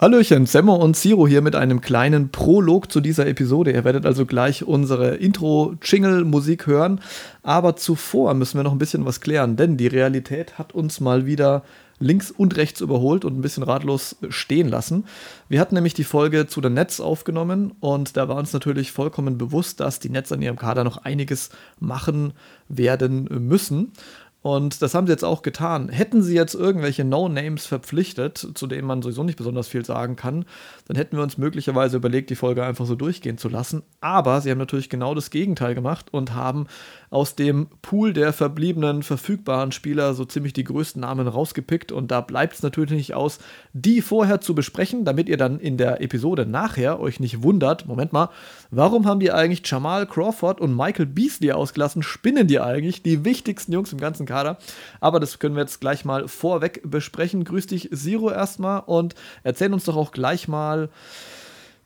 [0.00, 3.72] Hallöchen, Semmo und Zero hier mit einem kleinen Prolog zu dieser Episode.
[3.72, 7.00] Ihr werdet also gleich unsere Intro-Jingle-Musik hören.
[7.42, 11.26] Aber zuvor müssen wir noch ein bisschen was klären, denn die Realität hat uns mal
[11.26, 11.64] wieder
[11.98, 15.04] links und rechts überholt und ein bisschen ratlos stehen lassen.
[15.48, 19.36] Wir hatten nämlich die Folge zu den Nets aufgenommen und da war uns natürlich vollkommen
[19.36, 22.34] bewusst, dass die Nets an ihrem Kader noch einiges machen
[22.68, 23.92] werden müssen.
[24.40, 25.88] Und das haben sie jetzt auch getan.
[25.88, 30.44] Hätten sie jetzt irgendwelche No-Names verpflichtet, zu denen man sowieso nicht besonders viel sagen kann,
[30.86, 33.82] dann hätten wir uns möglicherweise überlegt, die Folge einfach so durchgehen zu lassen.
[34.00, 36.66] Aber sie haben natürlich genau das Gegenteil gemacht und haben
[37.10, 41.92] aus dem Pool der verbliebenen verfügbaren Spieler so ziemlich die größten Namen rausgepickt.
[41.92, 43.38] Und da bleibt es natürlich nicht aus,
[43.72, 48.12] die vorher zu besprechen, damit ihr dann in der Episode nachher euch nicht wundert, Moment
[48.12, 48.30] mal,
[48.70, 52.02] warum haben die eigentlich Jamal Crawford und Michael Beasley ausgelassen?
[52.02, 53.02] Spinnen die eigentlich?
[53.02, 54.58] Die wichtigsten Jungs im ganzen Kader.
[55.00, 57.44] Aber das können wir jetzt gleich mal vorweg besprechen.
[57.44, 60.90] Grüß dich, Zero, erstmal und erzähl uns doch auch gleich mal.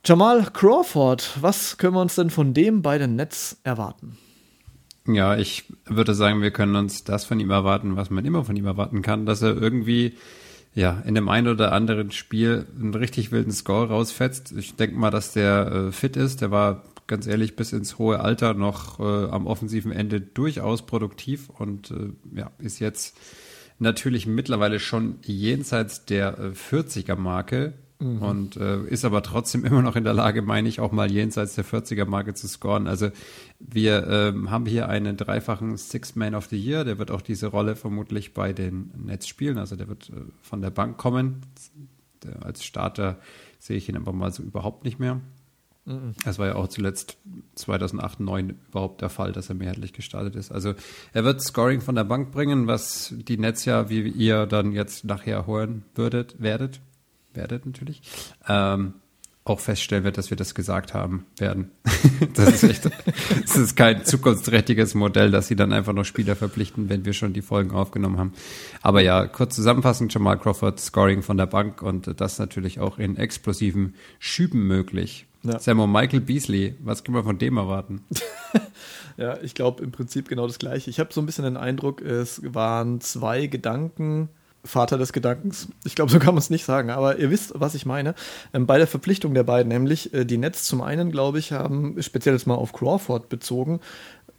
[0.05, 4.19] Jamal Crawford, was können wir uns denn von dem bei den Nets erwarten?
[5.07, 8.57] Ja, ich würde sagen, wir können uns das von ihm erwarten, was man immer von
[8.57, 10.15] ihm erwarten kann, dass er irgendwie
[10.75, 14.53] ja, in dem einen oder anderen Spiel einen richtig wilden Score rausfetzt.
[14.53, 16.41] Ich denke mal, dass der äh, fit ist.
[16.41, 21.51] Der war ganz ehrlich bis ins hohe Alter noch äh, am offensiven Ende durchaus produktiv
[21.51, 23.19] und äh, ja, ist jetzt
[23.79, 28.23] natürlich mittlerweile schon jenseits der äh, 40er Marke mhm.
[28.23, 31.55] und äh, ist aber trotzdem immer noch in der Lage, meine ich, auch mal jenseits
[31.55, 32.87] der 40er Marke zu scoren.
[32.87, 33.11] Also
[33.59, 37.47] wir ähm, haben hier einen dreifachen Six Man of the Year, der wird auch diese
[37.47, 41.43] Rolle vermutlich bei den Nets spielen, also der wird äh, von der Bank kommen.
[42.23, 43.19] Der, als Starter
[43.59, 45.21] sehe ich ihn aber mal so überhaupt nicht mehr.
[45.85, 46.15] Mhm.
[46.25, 47.19] Das war ja auch zuletzt
[47.57, 50.53] 2008, 2009 überhaupt der Fall, dass er mehrheitlich gestartet ist.
[50.53, 50.75] Also
[51.13, 55.05] er wird Scoring von der Bank bringen, was die Nets ja, wie ihr dann jetzt
[55.05, 56.81] nachher hören würdet, werdet,
[57.35, 58.03] werdet natürlich,
[58.49, 58.95] ähm,
[59.45, 61.73] auch feststellen wird, dass wir das gesagt haben werden.
[62.35, 62.91] das ist echt,
[63.43, 67.33] das ist kein zukunftsträchtiges Modell, dass sie dann einfach noch Spieler verpflichten, wenn wir schon
[67.33, 68.33] die Folgen aufgenommen haben.
[68.83, 73.17] Aber ja, kurz zusammenfassend, Jamal Crawford Scoring von der Bank und das natürlich auch in
[73.17, 75.27] explosiven Schüben möglich.
[75.43, 75.59] Ja.
[75.59, 78.05] Samo Michael Beasley, was können wir von dem erwarten?
[79.17, 80.89] ja, ich glaube im Prinzip genau das gleiche.
[80.89, 84.29] Ich habe so ein bisschen den Eindruck, es waren zwei Gedanken
[84.65, 85.69] Vater des Gedankens.
[85.85, 88.15] Ich glaube, so kann man es nicht sagen, aber ihr wisst, was ich meine.
[88.55, 92.01] Ähm, bei der Verpflichtung der beiden, nämlich äh, die Nets zum einen, glaube ich, haben
[92.01, 93.81] speziell jetzt mal auf Crawford bezogen,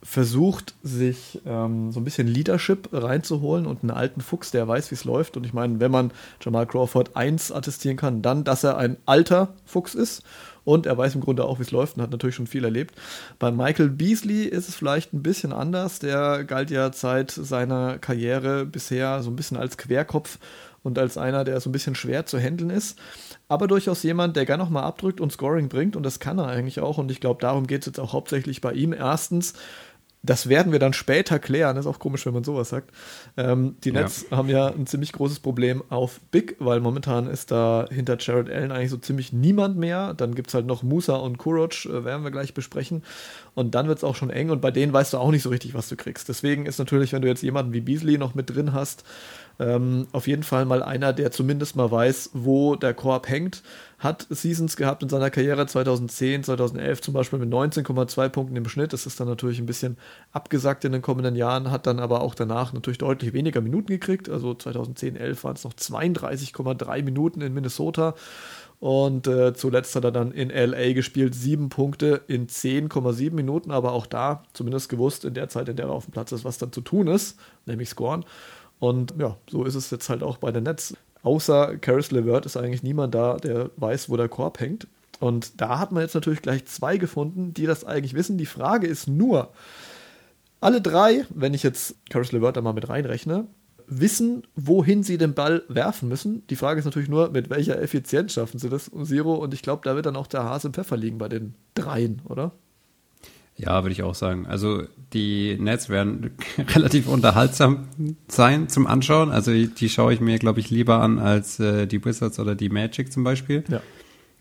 [0.02, 4.96] versucht, sich ähm, so ein bisschen Leadership reinzuholen und einen alten Fuchs, der weiß, wie
[4.96, 5.38] es läuft.
[5.38, 6.12] Und ich meine, wenn man
[6.42, 10.24] Jamal Crawford eins attestieren kann, dann, dass er ein alter Fuchs ist
[10.66, 12.96] und er weiß im Grunde auch, wie es läuft und hat natürlich schon viel erlebt.
[13.40, 16.00] Bei Michael Beasley ist es vielleicht ein bisschen anders.
[16.00, 20.40] Der galt ja seit seiner Karriere bisher so ein bisschen als Querkopf
[20.84, 23.00] und als einer, der so ein bisschen schwer zu handeln ist.
[23.48, 26.80] Aber durchaus jemand, der gerne nochmal abdrückt und Scoring bringt und das kann er eigentlich
[26.80, 26.98] auch.
[26.98, 28.94] Und ich glaube, darum geht es jetzt auch hauptsächlich bei ihm.
[28.94, 29.54] Erstens,
[30.26, 31.76] das werden wir dann später klären.
[31.76, 32.92] Das ist auch komisch, wenn man sowas sagt.
[33.36, 34.38] Ähm, die Nets ja.
[34.38, 38.72] haben ja ein ziemlich großes Problem auf Big, weil momentan ist da hinter Jared Allen
[38.72, 40.14] eigentlich so ziemlich niemand mehr.
[40.14, 43.04] Dann gibt es halt noch Musa und Kuroc, äh, werden wir gleich besprechen.
[43.54, 45.50] Und dann wird es auch schon eng und bei denen weißt du auch nicht so
[45.50, 46.30] richtig, was du kriegst.
[46.30, 49.04] Deswegen ist natürlich, wenn du jetzt jemanden wie Beasley noch mit drin hast,
[49.60, 53.62] ähm, auf jeden Fall mal einer, der zumindest mal weiß, wo der Korb hängt.
[54.04, 58.92] Hat Seasons gehabt in seiner Karriere 2010, 2011 zum Beispiel mit 19,2 Punkten im Schnitt.
[58.92, 59.98] Das ist dann natürlich ein bisschen
[60.34, 64.28] abgesackt in den kommenden Jahren, hat dann aber auch danach natürlich deutlich weniger Minuten gekriegt.
[64.28, 68.14] Also 2010, 11 waren es noch 32,3 Minuten in Minnesota.
[68.82, 73.94] Und äh, zuletzt hat er dann in LA gespielt, sieben Punkte in 10,7 Minuten, aber
[73.94, 76.58] auch da zumindest gewusst in der Zeit, in der er auf dem Platz ist, was
[76.58, 78.26] dann zu tun ist, nämlich scoren.
[78.80, 80.94] Und ja, so ist es jetzt halt auch bei den Nets.
[81.24, 84.88] Außer Caris LeVert ist eigentlich niemand da, der weiß, wo der Korb hängt.
[85.20, 88.38] Und da hat man jetzt natürlich gleich zwei gefunden, die das eigentlich wissen.
[88.38, 89.52] Die Frage ist nur,
[90.60, 93.48] alle drei, wenn ich jetzt Caris LeVert da mal mit reinrechne,
[93.88, 96.46] wissen, wohin sie den Ball werfen müssen.
[96.48, 99.36] Die Frage ist natürlich nur, mit welcher Effizienz schaffen sie das, Zero.
[99.36, 102.22] Und ich glaube, da wird dann auch der Hase im Pfeffer liegen bei den dreien,
[102.26, 102.52] oder?
[103.56, 104.48] Ja, würde ich auch sagen.
[104.48, 104.84] Also
[105.14, 107.88] die Nets werden relativ unterhaltsam
[108.28, 109.32] sein zum Anschauen.
[109.32, 112.70] Also die schaue ich mir, glaube ich, lieber an als äh, die Wizards oder die
[112.70, 113.64] Magic zum Beispiel.
[113.68, 113.82] Ja.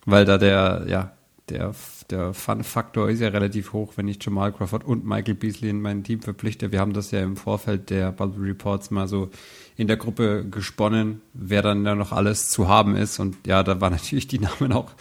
[0.07, 1.13] Weil da der, ja,
[1.49, 1.75] der,
[2.11, 6.05] der Fun-Faktor ist ja relativ hoch, wenn ich Jamal Crawford und Michael Beasley in mein
[6.05, 6.73] Team verpflichte.
[6.73, 9.31] Wir haben das ja im Vorfeld der Bubble Reports mal so
[9.77, 13.19] in der Gruppe gesponnen, wer dann da noch alles zu haben ist.
[13.19, 14.93] Und ja, da waren natürlich die Namen auch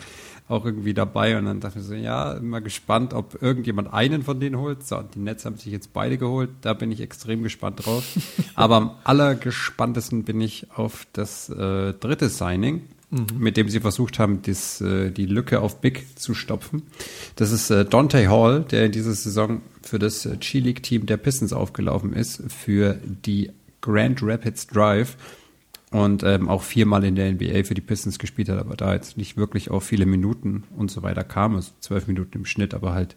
[0.48, 4.40] auch irgendwie dabei und dann dachte ich so, ja, immer gespannt, ob irgendjemand einen von
[4.40, 4.86] denen holt.
[4.86, 8.04] So, die Nets haben sich jetzt beide geholt, da bin ich extrem gespannt drauf.
[8.56, 13.28] Aber am allergespanntesten bin ich auf das äh, dritte Signing mhm.
[13.38, 16.84] mit dem sie versucht haben, das, äh, die Lücke auf Big zu stopfen.
[17.36, 21.54] Das ist äh, Dante Hall, der in dieser Saison für das äh, G-League-Team der Pistons
[21.54, 23.52] aufgelaufen ist, für die
[23.82, 25.18] Grand Rapids Drive
[25.92, 29.18] und ähm, auch viermal in der NBA für die Pistons gespielt hat, aber da jetzt
[29.18, 32.94] nicht wirklich auf viele Minuten und so weiter kam, also zwölf Minuten im Schnitt, aber
[32.94, 33.16] halt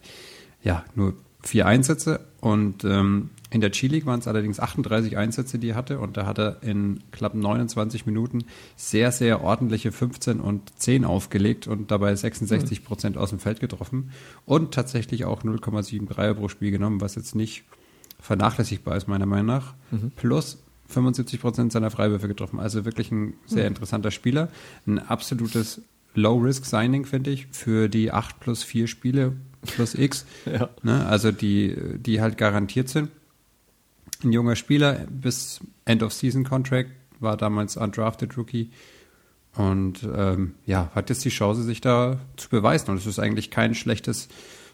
[0.61, 2.21] ja nur vier Einsätze.
[2.41, 5.99] Und ähm, in der G-League waren es allerdings 38 Einsätze, die er hatte.
[5.99, 8.45] Und da hat er in knapp 29 Minuten
[8.75, 14.11] sehr, sehr ordentliche 15 und 10 aufgelegt und dabei 66 Prozent aus dem Feld getroffen.
[14.45, 17.63] Und tatsächlich auch 0,7 Dreier pro Spiel genommen, was jetzt nicht
[18.19, 19.73] vernachlässigbar ist, meiner Meinung nach.
[19.91, 20.11] Mhm.
[20.15, 22.59] Plus 75 Prozent seiner Freiwürfe getroffen.
[22.59, 23.69] Also wirklich ein sehr mhm.
[23.69, 24.49] interessanter Spieler.
[24.85, 25.81] Ein absolutes
[26.13, 29.33] Low-Risk-Signing, finde ich, für die 8 plus 4 Spiele
[29.65, 30.25] plus X.
[30.45, 30.69] ja.
[30.83, 33.09] ne, also die, die halt garantiert sind.
[34.23, 36.89] Ein junger Spieler bis End-of-Season-Contract,
[37.19, 38.71] war damals undrafted Rookie
[39.55, 42.91] und ähm, ja, hat jetzt die Chance, sich da zu beweisen.
[42.91, 44.27] Und es ist eigentlich kein schlechtes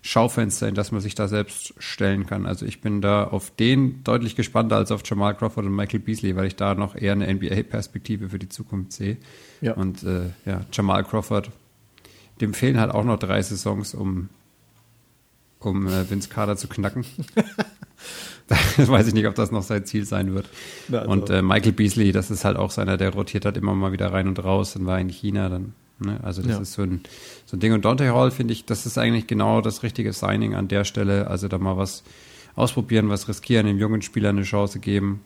[0.03, 2.47] Schaufenster, in das man sich da selbst stellen kann.
[2.47, 6.35] Also ich bin da auf den deutlich gespannter als auf Jamal Crawford und Michael Beasley,
[6.35, 9.17] weil ich da noch eher eine NBA-Perspektive für die Zukunft sehe.
[9.61, 9.73] Ja.
[9.73, 11.51] Und äh, ja, Jamal Crawford,
[12.41, 14.29] dem fehlen halt auch noch drei Saisons, um,
[15.59, 17.05] um äh, Vince Carter zu knacken.
[18.77, 20.49] weiß ich nicht, ob das noch sein Ziel sein wird.
[20.87, 21.11] Na, also.
[21.11, 24.11] Und äh, Michael Beasley, das ist halt auch seiner, der rotiert hat immer mal wieder
[24.11, 26.19] rein und raus, dann war in China, dann Ne?
[26.23, 26.59] Also das ja.
[26.59, 27.01] ist so ein,
[27.45, 27.73] so ein Ding.
[27.73, 31.27] Und Dante Hall finde ich, das ist eigentlich genau das richtige Signing an der Stelle.
[31.27, 32.03] Also da mal was
[32.55, 35.21] ausprobieren, was riskieren, dem jungen Spieler eine Chance geben,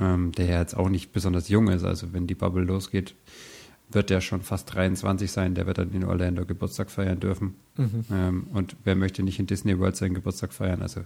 [0.00, 1.84] ähm, der ja jetzt auch nicht besonders jung ist.
[1.84, 3.14] Also wenn die Bubble losgeht,
[3.90, 5.54] wird der schon fast 23 sein.
[5.54, 7.56] Der wird dann in Orlando Geburtstag feiern dürfen.
[7.76, 8.04] Mhm.
[8.12, 10.82] Ähm, und wer möchte nicht in Disney World seinen Geburtstag feiern?
[10.82, 11.00] Also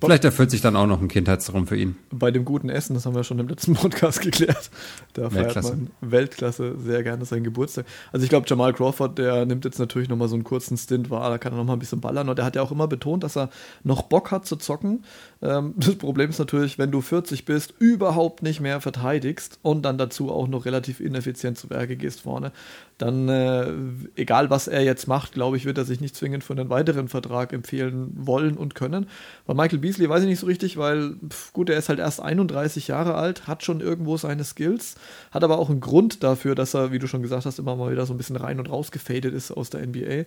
[0.00, 1.96] vielleicht erfüllt sich dann auch noch ein Kindheitstraum für ihn.
[2.10, 4.70] Bei dem guten Essen, das haben wir schon im letzten Podcast geklärt.
[5.12, 5.68] Da Weltklasse.
[5.68, 7.86] feiert man Weltklasse sehr gerne seinen Geburtstag.
[8.10, 11.30] Also ich glaube, Jamal Crawford, der nimmt jetzt natürlich nochmal so einen kurzen Stint wahr,
[11.30, 12.28] da kann er nochmal ein bisschen ballern.
[12.28, 13.50] Und der hat ja auch immer betont, dass er
[13.84, 15.04] noch Bock hat zu zocken.
[15.40, 19.98] Ähm, das Problem ist natürlich, wenn du 40 bist, überhaupt nicht mehr verteidigst und dann
[19.98, 22.50] dazu auch noch relativ ineffizient zu Werke gehst vorne,
[22.98, 23.72] dann, äh,
[24.16, 27.08] egal was er jetzt macht, glaube ich, wird er sich nicht zwingend für einen weiteren
[27.08, 29.08] Vertrag empfehlen wollen und können.
[29.46, 32.20] Bei Michael Beasley weiß ich nicht so richtig, weil, pf, gut, er ist halt erst
[32.20, 34.96] 31 Jahre alt, hat schon irgendwo seine Skills,
[35.30, 37.92] hat aber auch einen Grund dafür, dass er, wie du schon gesagt hast, immer mal
[37.92, 40.24] wieder so ein bisschen rein und raus gefadet ist aus der NBA.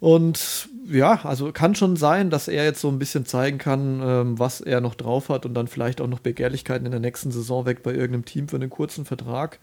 [0.00, 4.38] Und ja, also kann schon sein, dass er jetzt so ein bisschen zeigen kann, ähm,
[4.38, 7.66] was er noch drauf hat und dann vielleicht auch noch Begehrlichkeiten in der nächsten Saison
[7.66, 9.58] weg bei irgendeinem Team für einen kurzen Vertrag.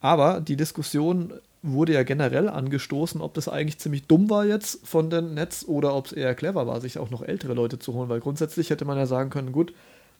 [0.00, 1.32] Aber die Diskussion
[1.62, 5.94] wurde ja generell angestoßen, ob das eigentlich ziemlich dumm war jetzt von den Nets oder
[5.94, 8.86] ob es eher clever war, sich auch noch ältere Leute zu holen, weil grundsätzlich hätte
[8.86, 9.74] man ja sagen können, gut,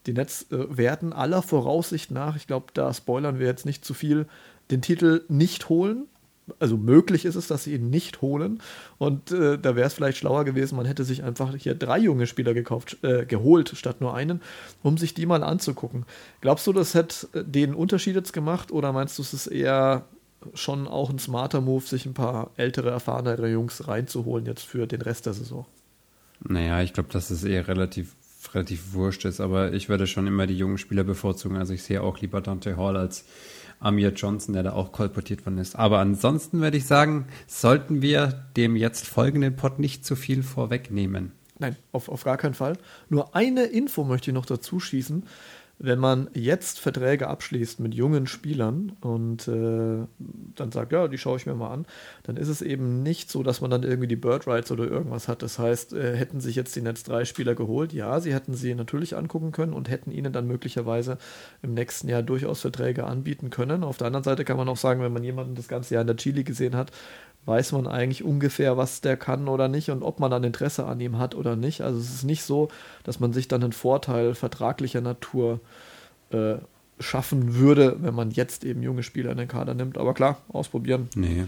[0.06, 3.94] die Nets äh, werden aller Voraussicht nach, ich glaube, da spoilern wir jetzt nicht zu
[3.94, 4.26] viel,
[4.70, 6.06] den Titel nicht holen.
[6.58, 8.60] Also möglich ist es, dass sie ihn nicht holen.
[8.98, 12.26] Und äh, da wäre es vielleicht schlauer gewesen, man hätte sich einfach hier drei junge
[12.26, 14.40] Spieler gekauft, äh, geholt, statt nur einen,
[14.82, 16.04] um sich die mal anzugucken.
[16.40, 20.04] Glaubst du, das hätte äh, den Unterschied jetzt gemacht oder meinst du, es ist eher
[20.54, 25.02] schon auch ein smarter Move, sich ein paar ältere, erfahrenere Jungs reinzuholen jetzt für den
[25.02, 25.66] Rest der Saison.
[26.42, 28.14] Naja, ich glaube, dass es eher relativ,
[28.54, 31.56] relativ wurscht ist, aber ich würde schon immer die jungen Spieler bevorzugen.
[31.56, 33.24] Also ich sehe auch lieber Dante Hall als
[33.80, 35.74] Amir Johnson, der da auch kolportiert worden ist.
[35.74, 41.32] Aber ansonsten würde ich sagen, sollten wir dem jetzt folgenden Pod nicht zu viel vorwegnehmen.
[41.58, 42.78] Nein, auf, auf gar keinen Fall.
[43.08, 45.24] Nur eine Info möchte ich noch dazu schießen
[45.82, 50.06] wenn man jetzt Verträge abschließt mit jungen Spielern und äh,
[50.54, 51.86] dann sagt, ja, die schaue ich mir mal an,
[52.22, 55.26] dann ist es eben nicht so, dass man dann irgendwie die Bird Rights oder irgendwas
[55.26, 55.42] hat.
[55.42, 58.74] Das heißt, äh, hätten sich jetzt die Netz drei Spieler geholt, ja, sie hätten sie
[58.74, 61.16] natürlich angucken können und hätten ihnen dann möglicherweise
[61.62, 63.82] im nächsten Jahr durchaus Verträge anbieten können.
[63.82, 66.08] Auf der anderen Seite kann man auch sagen, wenn man jemanden das ganze Jahr in
[66.08, 66.92] der Chili gesehen hat,
[67.46, 71.00] weiß man eigentlich ungefähr, was der kann oder nicht und ob man dann Interesse an
[71.00, 71.80] ihm hat oder nicht.
[71.80, 72.68] Also es ist nicht so,
[73.04, 75.60] dass man sich dann einen Vorteil vertraglicher Natur
[76.30, 76.56] äh,
[77.00, 79.98] schaffen würde, wenn man jetzt eben junge Spieler in den Kader nimmt.
[79.98, 81.08] Aber klar, ausprobieren.
[81.14, 81.46] Nee.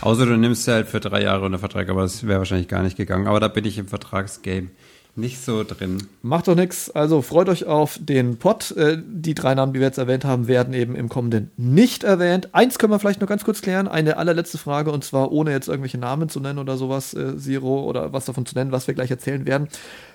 [0.00, 2.96] Außer du nimmst halt für drei Jahre unter Vertrag, aber das wäre wahrscheinlich gar nicht
[2.96, 3.26] gegangen.
[3.26, 4.68] Aber da bin ich im Vertragsgame
[5.16, 6.06] nicht so drin.
[6.22, 6.90] Macht doch nichts.
[6.90, 8.70] Also freut euch auf den Pod.
[8.72, 12.54] Äh, die drei Namen, die wir jetzt erwähnt haben, werden eben im kommenden nicht erwähnt.
[12.54, 13.88] Eins können wir vielleicht noch ganz kurz klären.
[13.88, 17.82] Eine allerletzte Frage und zwar ohne jetzt irgendwelche Namen zu nennen oder sowas, äh, Zero
[17.84, 19.68] oder was davon zu nennen, was wir gleich erzählen werden.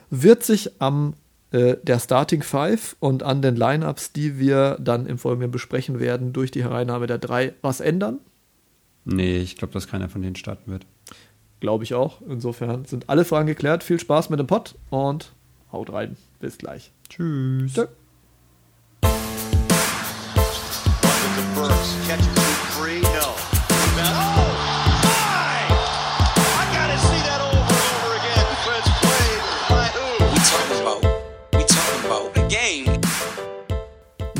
[0.10, 1.16] Wird sich am
[1.52, 6.32] äh, der Starting Five und an den Lineups, die wir dann im Folgenden besprechen werden,
[6.32, 8.20] durch die Hereinnahme der drei was ändern?
[9.04, 10.86] Nee, ich glaube, dass keiner von denen starten wird.
[11.62, 12.22] Glaube ich auch.
[12.28, 13.84] Insofern sind alle Fragen geklärt.
[13.84, 15.32] Viel Spaß mit dem Pod und
[15.72, 16.18] haut rein.
[16.40, 16.92] Bis gleich.
[17.08, 17.74] Tschüss.
[17.74, 17.86] Tschö.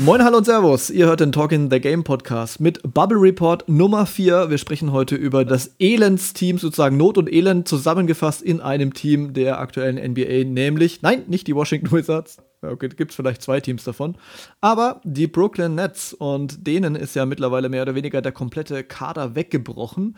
[0.04, 0.90] Moin, hallo und Servus.
[0.90, 4.50] Ihr hört den Talk in the Game Podcast mit Bubble Report Nummer 4.
[4.50, 9.60] Wir sprechen heute über das Elendsteam, sozusagen Not und Elend zusammengefasst in einem Team der
[9.60, 12.38] aktuellen NBA, nämlich, nein, nicht die Washington Wizards.
[12.62, 14.16] Okay, gibt es vielleicht zwei Teams davon.
[14.60, 19.36] Aber die Brooklyn Nets und denen ist ja mittlerweile mehr oder weniger der komplette Kader
[19.36, 20.16] weggebrochen.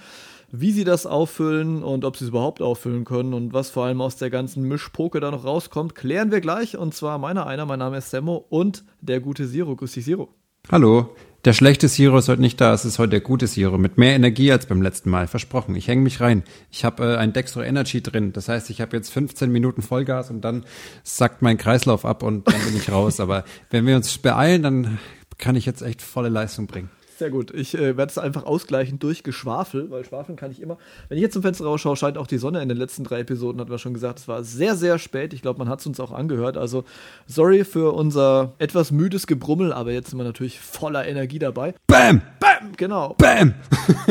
[0.56, 4.00] Wie sie das auffüllen und ob sie es überhaupt auffüllen können und was vor allem
[4.00, 6.76] aus der ganzen Mischpoke da noch rauskommt, klären wir gleich.
[6.76, 9.75] Und zwar meiner einer, mein Name ist Semmo und der gute Zero.
[9.75, 10.28] Grüß dich, Zero.
[10.70, 11.12] Hallo.
[11.44, 13.78] Der schlechte Zero ist heute nicht da, es ist heute der gute Zero.
[13.78, 15.75] Mit mehr Energie als beim letzten Mal, versprochen.
[15.75, 16.44] Ich hänge mich rein.
[16.70, 18.32] Ich habe äh, ein Dextro Energy drin.
[18.32, 20.64] Das heißt, ich habe jetzt 15 Minuten Vollgas und dann
[21.02, 23.18] sackt mein Kreislauf ab und dann bin ich raus.
[23.18, 24.99] Aber wenn wir uns beeilen, dann
[25.37, 26.90] kann ich jetzt echt volle Leistung bringen.
[27.16, 27.52] Sehr gut.
[27.54, 30.76] Ich äh, werde es einfach ausgleichen durch Geschwafel, weil schwafeln kann ich immer.
[31.09, 33.61] Wenn ich jetzt zum Fenster rausschaue, scheint auch die Sonne in den letzten drei Episoden,
[33.61, 34.18] hatten wir schon gesagt.
[34.18, 35.33] Es war sehr, sehr spät.
[35.33, 36.56] Ich glaube, man hat es uns auch angehört.
[36.56, 36.83] Also,
[37.26, 41.75] sorry für unser etwas müdes Gebrummel, aber jetzt sind wir natürlich voller Energie dabei.
[41.87, 42.23] Bam!
[42.40, 42.73] Bam!
[42.76, 43.14] Genau.
[43.18, 43.54] Bam!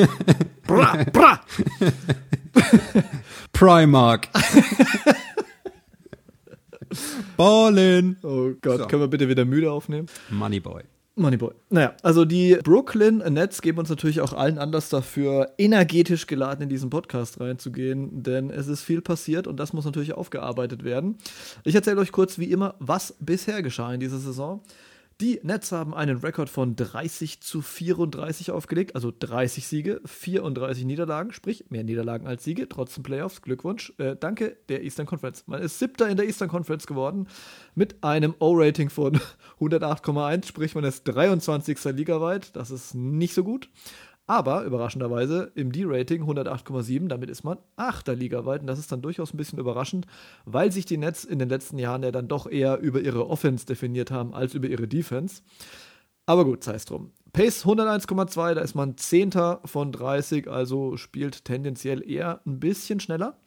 [0.68, 1.04] Bra!
[1.12, 1.42] Bra!
[3.52, 4.30] Primark.
[7.38, 8.18] Ballin.
[8.24, 8.88] Oh Gott, So.
[8.88, 10.08] können wir bitte wieder müde aufnehmen?
[10.30, 10.84] Moneyboy.
[11.16, 11.54] Moneyboy.
[11.70, 16.70] Naja, also die Brooklyn Nets geben uns natürlich auch allen Anlass dafür, energetisch geladen in
[16.70, 21.18] diesen Podcast reinzugehen, denn es ist viel passiert und das muss natürlich aufgearbeitet werden.
[21.64, 24.62] Ich erzähle euch kurz wie immer, was bisher geschah in dieser Saison.
[25.24, 31.32] Die Nets haben einen Rekord von 30 zu 34 aufgelegt, also 30 Siege, 34 Niederlagen,
[31.32, 33.42] sprich mehr Niederlagen als Siege, trotzdem Playoffs.
[33.42, 33.94] Glückwunsch.
[34.00, 35.46] Äh, danke der Eastern Conference.
[35.48, 37.30] Man ist siebter in der Eastern Conference geworden
[37.74, 39.18] mit einem O-Rating von
[39.62, 41.82] 108,1, sprich man ist 23.
[41.86, 42.54] ligaweit.
[42.58, 43.70] Das ist nicht so gut.
[44.26, 48.08] Aber überraschenderweise im D-Rating 108,7, damit ist man 8.
[48.10, 50.08] ligaweit und das ist dann durchaus ein bisschen überraschend,
[50.46, 53.66] weil sich die Nets in den letzten Jahren ja dann doch eher über ihre Offense
[53.66, 55.42] definiert haben als über ihre Defense.
[56.26, 57.12] Aber gut, sei es drum.
[57.34, 59.32] Pace 101,2, da ist man 10.
[59.66, 63.38] von 30, also spielt tendenziell eher ein bisschen schneller.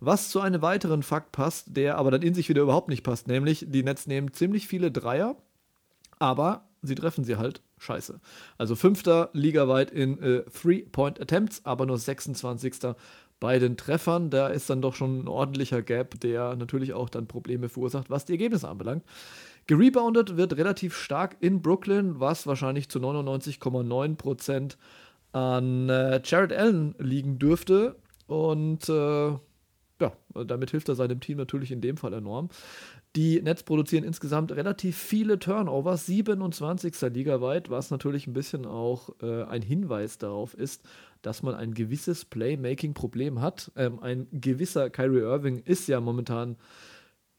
[0.00, 3.28] Was zu einem weiteren Fakt passt, der aber dann in sich wieder überhaupt nicht passt,
[3.28, 5.36] nämlich die Nets nehmen ziemlich viele Dreier,
[6.18, 8.20] aber sie treffen sie halt scheiße.
[8.58, 12.94] Also fünfter ligaweit in äh, Three-Point-Attempts, aber nur 26.
[13.40, 14.30] bei den Treffern.
[14.30, 18.24] Da ist dann doch schon ein ordentlicher Gap, der natürlich auch dann Probleme verursacht, was
[18.24, 19.04] die Ergebnisse anbelangt.
[19.66, 24.76] Gereboundet wird relativ stark in Brooklyn, was wahrscheinlich zu 99,9%
[25.32, 27.96] an äh, Jared Allen liegen dürfte.
[28.26, 29.32] Und äh,
[30.02, 32.48] ja, damit hilft er seinem Team natürlich in dem Fall enorm.
[33.14, 36.98] Die Nets produzieren insgesamt relativ viele Turnovers, 27.
[37.12, 40.82] ligaweit, was natürlich ein bisschen auch äh, ein Hinweis darauf ist,
[41.20, 43.70] dass man ein gewisses Playmaking-Problem hat.
[43.76, 46.56] Ähm, ein gewisser Kyrie Irving ist ja momentan,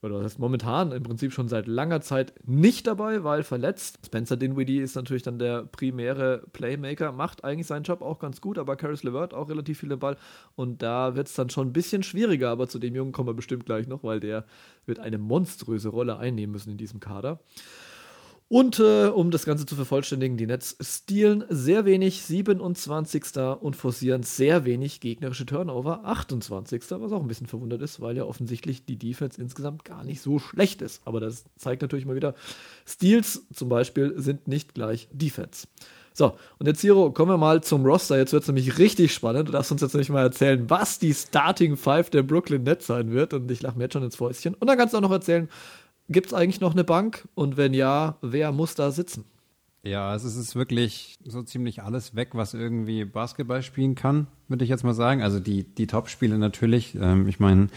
[0.04, 4.00] oder das heißt momentan im Prinzip schon seit langer Zeit nicht dabei, weil verletzt.
[4.06, 8.58] Spencer Dinwiddie ist natürlich dann der primäre Playmaker, macht eigentlich seinen Job auch ganz gut,
[8.58, 10.18] aber Caris LeVert auch relativ viel im Ball
[10.56, 13.34] und da wird es dann schon ein bisschen schwieriger, aber zu dem Jungen kommen wir
[13.34, 14.46] bestimmt gleich noch, weil der
[14.86, 17.40] wird eine monströse Rolle einnehmen müssen in diesem Kader.
[18.54, 23.36] Und äh, um das Ganze zu vervollständigen, die Nets stehlen sehr wenig, 27.
[23.60, 26.84] und forcieren sehr wenig gegnerische Turnover, 28.
[26.92, 30.38] Was auch ein bisschen verwundert ist, weil ja offensichtlich die Defense insgesamt gar nicht so
[30.38, 31.02] schlecht ist.
[31.04, 32.36] Aber das zeigt natürlich mal wieder,
[32.86, 35.66] Steals zum Beispiel sind nicht gleich Defense.
[36.14, 38.20] So, und jetzt, Zero, kommen wir mal zum Roster.
[38.20, 39.48] Jetzt wird es nämlich richtig spannend.
[39.48, 43.12] Du darfst uns jetzt nämlich mal erzählen, was die Starting Five der Brooklyn Nets sein
[43.14, 43.34] wird.
[43.34, 44.54] Und ich lache mir jetzt schon ins Fäustchen.
[44.54, 45.50] Und dann kannst du auch noch erzählen,
[46.10, 47.28] Gibt es eigentlich noch eine Bank?
[47.34, 49.26] Und wenn ja, wer muss da sitzen?
[49.86, 54.64] Ja, also es ist wirklich so ziemlich alles weg, was irgendwie Basketball spielen kann, würde
[54.64, 55.22] ich jetzt mal sagen.
[55.22, 56.96] Also die, die Top-Spiele natürlich.
[56.96, 57.68] Ähm, ich meine,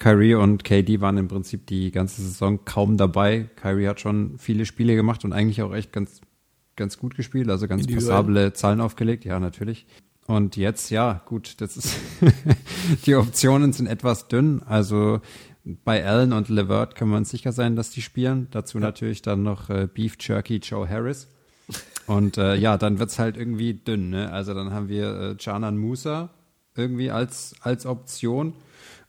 [0.00, 3.48] Kyrie und KD waren im Prinzip die ganze Saison kaum dabei.
[3.54, 6.20] Kyrie hat schon viele Spiele gemacht und eigentlich auch echt ganz,
[6.74, 9.86] ganz gut gespielt, also ganz passable Zahlen aufgelegt, ja, natürlich.
[10.26, 11.96] Und jetzt, ja, gut, das ist,
[13.06, 14.62] die Optionen sind etwas dünn.
[14.64, 15.20] Also
[15.64, 18.48] bei Allen und Levert kann man sicher sein, dass die spielen.
[18.50, 21.28] Dazu natürlich dann noch äh, Beef Jerky Joe Harris.
[22.06, 24.10] Und äh, ja, dann wird's halt irgendwie dünn.
[24.10, 24.32] Ne?
[24.32, 26.30] Also dann haben wir äh, Janan Musa
[26.74, 28.54] irgendwie als, als Option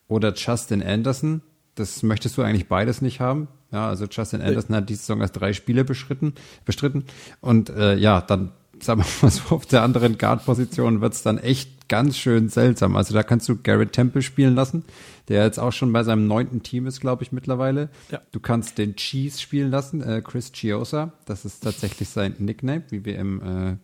[0.07, 1.41] oder Justin Anderson.
[1.75, 3.47] Das möchtest du eigentlich beides nicht haben.
[3.71, 6.35] Ja, also Justin Anderson hat diese Saison erst drei Spiele bestritten.
[6.65, 7.05] bestritten.
[7.41, 8.51] Und äh, ja, dann
[8.85, 12.95] sagen wir mal so, auf der anderen Guard-Position wird's dann echt ganz schön seltsam.
[12.95, 14.83] Also da kannst du Garrett Temple spielen lassen,
[15.27, 17.89] der jetzt auch schon bei seinem neunten Team ist, glaube ich, mittlerweile.
[18.11, 18.21] Ja.
[18.31, 21.13] Du kannst den Cheese spielen lassen, äh, Chris Chiosa.
[21.25, 23.77] Das ist tatsächlich sein Nickname, wie wir im, äh,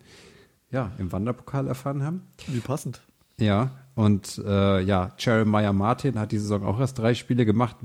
[0.71, 2.21] ja, im Wanderpokal erfahren haben.
[2.47, 3.01] Wie passend.
[3.39, 7.75] Ja, und äh, ja, Jeremiah Martin hat diese Saison auch erst drei Spiele gemacht,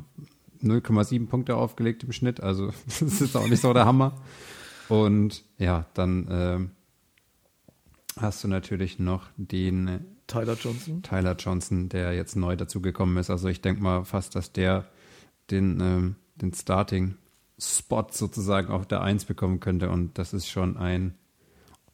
[0.62, 4.14] 0,7 Punkte aufgelegt im Schnitt, also das ist auch nicht so der Hammer.
[4.88, 6.58] Und ja, dann äh,
[8.18, 11.02] hast du natürlich noch den Tyler Johnson.
[11.02, 13.30] Tyler Johnson, der jetzt neu dazugekommen ist.
[13.30, 14.86] Also ich denke mal fast, dass der
[15.50, 19.90] den, ähm, den Starting-Spot sozusagen auf der Eins bekommen könnte.
[19.90, 21.14] Und das ist schon ein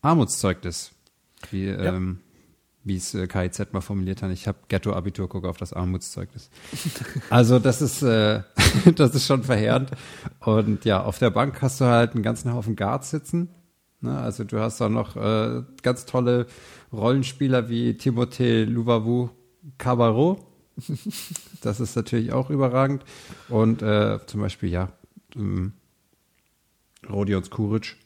[0.03, 0.93] Armutszeugnis,
[1.51, 1.95] wie ja.
[1.95, 2.21] ähm,
[2.87, 4.31] es äh, KIZ mal formuliert hat.
[4.31, 6.51] Ich habe Ghetto-Abitur, gucke auf das Armutszeugnis.
[7.31, 8.43] Also das ist, äh,
[8.95, 9.91] das ist schon verheerend.
[10.41, 13.49] Und ja, auf der Bank hast du halt einen ganzen Haufen Guards sitzen.
[14.01, 14.19] Ne?
[14.19, 16.47] Also du hast da noch äh, ganz tolle
[16.93, 19.31] Rollenspieler wie Timothée Luvavu
[19.79, 20.47] Cabarro.
[21.63, 23.05] Das ist natürlich auch überragend.
[23.51, 24.89] Und äh, zum Beispiel, ja,
[25.37, 25.75] ähm,
[27.07, 27.97] Rodion Skuric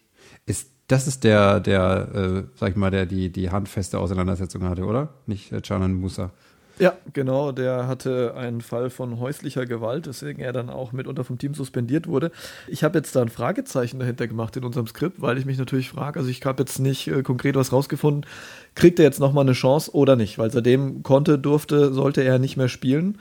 [0.45, 4.85] ist das ist der, der, äh, sag ich mal, der die, die handfeste Auseinandersetzung hatte,
[4.85, 5.15] oder?
[5.27, 6.33] Nicht äh, Canan Musa.
[6.79, 11.39] Ja, genau, der hatte einen Fall von häuslicher Gewalt, weswegen er dann auch mitunter vom
[11.39, 12.33] Team suspendiert wurde.
[12.67, 15.91] Ich habe jetzt da ein Fragezeichen dahinter gemacht in unserem Skript, weil ich mich natürlich
[15.91, 18.27] frage, also ich habe jetzt nicht äh, konkret was rausgefunden,
[18.75, 20.37] kriegt er jetzt nochmal eine Chance oder nicht?
[20.39, 23.19] Weil seitdem konnte, durfte, sollte er nicht mehr spielen.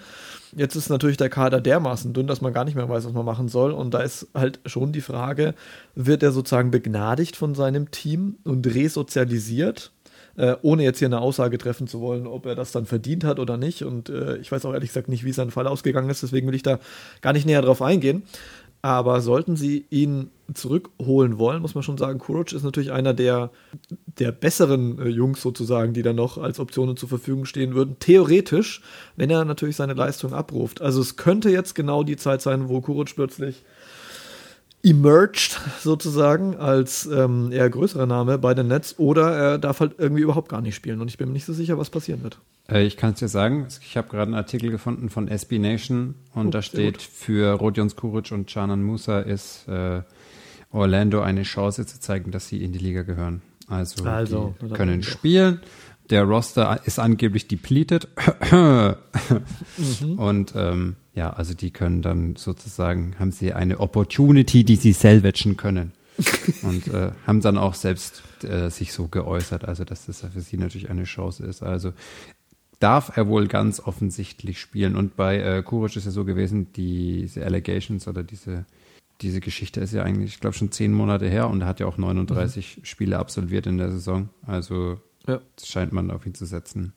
[0.56, 3.26] Jetzt ist natürlich der Kader dermaßen dünn, dass man gar nicht mehr weiß, was man
[3.26, 3.72] machen soll.
[3.72, 5.54] Und da ist halt schon die Frage,
[5.96, 9.92] wird er sozusagen begnadigt von seinem Team und resozialisiert?
[10.36, 13.40] Äh, ohne jetzt hier eine Aussage treffen zu wollen, ob er das dann verdient hat
[13.40, 13.84] oder nicht.
[13.84, 16.56] Und äh, ich weiß auch ehrlich gesagt nicht, wie sein Fall ausgegangen ist, deswegen will
[16.56, 16.80] ich da
[17.22, 18.24] gar nicht näher drauf eingehen.
[18.82, 23.52] Aber sollten sie ihn zurückholen wollen, muss man schon sagen, Kuroc ist natürlich einer der,
[24.20, 27.98] der besseren äh, Jungs sozusagen, die dann noch als Optionen zur Verfügung stehen würden.
[28.00, 28.82] Theoretisch,
[29.16, 30.82] wenn er natürlich seine Leistung abruft.
[30.82, 33.64] Also es könnte jetzt genau die Zeit sein, wo Kuroc plötzlich
[34.84, 40.22] emerged sozusagen als ähm, eher größerer Name bei den Nets oder er darf halt irgendwie
[40.22, 42.38] überhaupt gar nicht spielen und ich bin mir nicht so sicher, was passieren wird.
[42.70, 46.16] Äh, ich kann es dir sagen, ich habe gerade einen Artikel gefunden von SB Nation
[46.34, 50.02] und oh, da steht für Rodion Skuric und Canan Musa ist äh,
[50.72, 53.42] Orlando eine Chance zu zeigen, dass sie in die Liga gehören.
[53.68, 55.62] Also, also die können spielen.
[56.10, 58.10] Der Roster ist angeblich depleted.
[58.52, 60.20] mhm.
[60.20, 65.58] Und ähm, ja, also die können dann sozusagen, haben sie eine Opportunity, die sie salvagen
[65.58, 65.92] können.
[66.62, 70.58] und äh, haben dann auch selbst äh, sich so geäußert, also dass das für sie
[70.58, 71.64] natürlich eine Chance ist.
[71.64, 71.94] Also
[72.80, 74.96] darf er wohl ganz offensichtlich spielen.
[74.96, 78.66] Und bei äh, Kuric ist ja so gewesen, diese Allegations oder diese,
[79.22, 81.88] diese Geschichte ist ja eigentlich, ich glaube, schon zehn Monate her und er hat ja
[81.88, 82.86] auch 39 mhm.
[82.86, 84.30] Spiele absolviert in der Saison.
[84.46, 85.40] Also ja.
[85.64, 86.94] scheint man auf ihn zu setzen.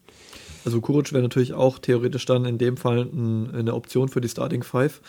[0.67, 4.29] Also Kuric wäre natürlich auch theoretisch dann in dem Fall ein, eine Option für die
[4.29, 5.01] Starting Five.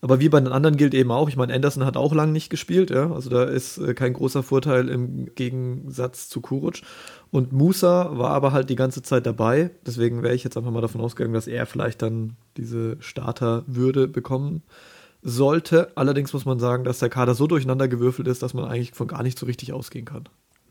[0.00, 2.50] Aber wie bei den anderen gilt eben auch, ich meine, Anderson hat auch lange nicht
[2.50, 3.12] gespielt, ja.
[3.12, 6.82] Also da ist äh, kein großer Vorteil im Gegensatz zu Kuric.
[7.30, 9.70] Und Musa war aber halt die ganze Zeit dabei.
[9.86, 14.64] Deswegen wäre ich jetzt einfach mal davon ausgegangen, dass er vielleicht dann diese Starterwürde bekommen
[15.22, 15.92] sollte.
[15.94, 19.06] Allerdings muss man sagen, dass der Kader so durcheinander gewürfelt ist, dass man eigentlich von
[19.06, 20.28] gar nicht so richtig ausgehen kann.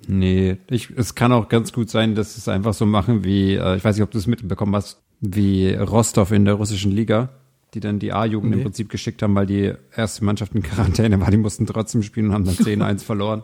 [0.07, 3.77] Nee, ich, es kann auch ganz gut sein, dass es einfach so machen wie, äh,
[3.77, 7.29] ich weiß nicht, ob du es mitbekommen hast, wie Rostov in der russischen Liga,
[7.73, 8.57] die dann die A-Jugend nee.
[8.57, 12.27] im Prinzip geschickt haben, weil die erste Mannschaft in Quarantäne war, die mussten trotzdem spielen
[12.27, 13.43] und haben dann 10-1 verloren.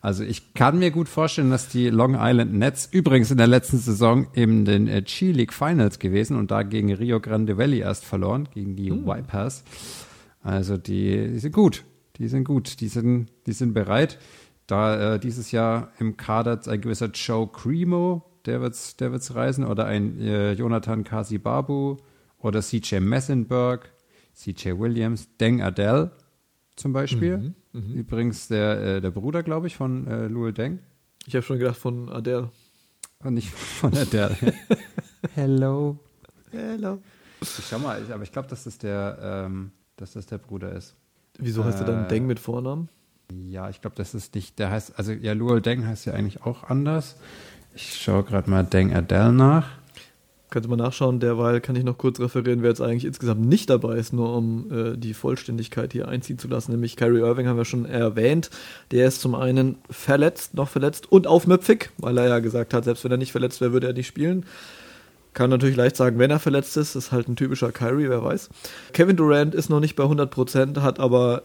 [0.00, 3.78] Also ich kann mir gut vorstellen, dass die Long Island Nets übrigens in der letzten
[3.78, 8.48] Saison in den äh, G-League Finals gewesen und da gegen Rio Grande Valley erst verloren,
[8.54, 9.06] gegen die hm.
[9.06, 9.64] Vipers.
[10.40, 11.84] Also die, die sind gut.
[12.18, 12.80] Die sind gut.
[12.80, 14.18] Die sind, die sind bereit.
[14.68, 19.64] Da äh, dieses Jahr im Kader ein gewisser Joe Cremo, der wird's, der wird's reisen,
[19.64, 21.96] oder ein äh, Jonathan Kasibabu
[22.36, 23.90] oder CJ Messenberg,
[24.34, 26.12] CJ Williams, Deng Adele
[26.76, 27.38] zum Beispiel.
[27.38, 27.94] Mhm, mh.
[27.94, 30.80] Übrigens der, äh, der Bruder, glaube ich, von äh, Luel Deng.
[31.26, 32.50] Ich habe schon gedacht von Adele.
[33.24, 34.36] Und nicht von Adele.
[35.34, 35.98] Hello.
[36.50, 36.98] Hello.
[37.40, 40.94] Ich schau mal, aber ich glaube, dass das der, ähm, dass das der Bruder ist.
[41.38, 42.90] Wieso heißt er dann äh, Deng mit Vornamen?
[43.30, 46.44] Ja, ich glaube, das ist nicht, der heißt, also ja, Luol Deng heißt ja eigentlich
[46.44, 47.16] auch anders.
[47.74, 49.68] Ich schaue gerade mal Deng Adele nach.
[50.50, 53.96] Könnte man nachschauen, derweil kann ich noch kurz referieren, wer jetzt eigentlich insgesamt nicht dabei
[53.96, 56.72] ist, nur um äh, die Vollständigkeit hier einziehen zu lassen.
[56.72, 58.48] Nämlich Kyrie Irving haben wir schon erwähnt.
[58.92, 63.04] Der ist zum einen verletzt, noch verletzt und aufmüpfig, weil er ja gesagt hat, selbst
[63.04, 64.46] wenn er nicht verletzt wäre, würde er nicht spielen.
[65.38, 68.48] Kann natürlich leicht sagen, wenn er verletzt ist, ist halt ein typischer Kyrie, wer weiß.
[68.92, 71.44] Kevin Durant ist noch nicht bei 100%, hat aber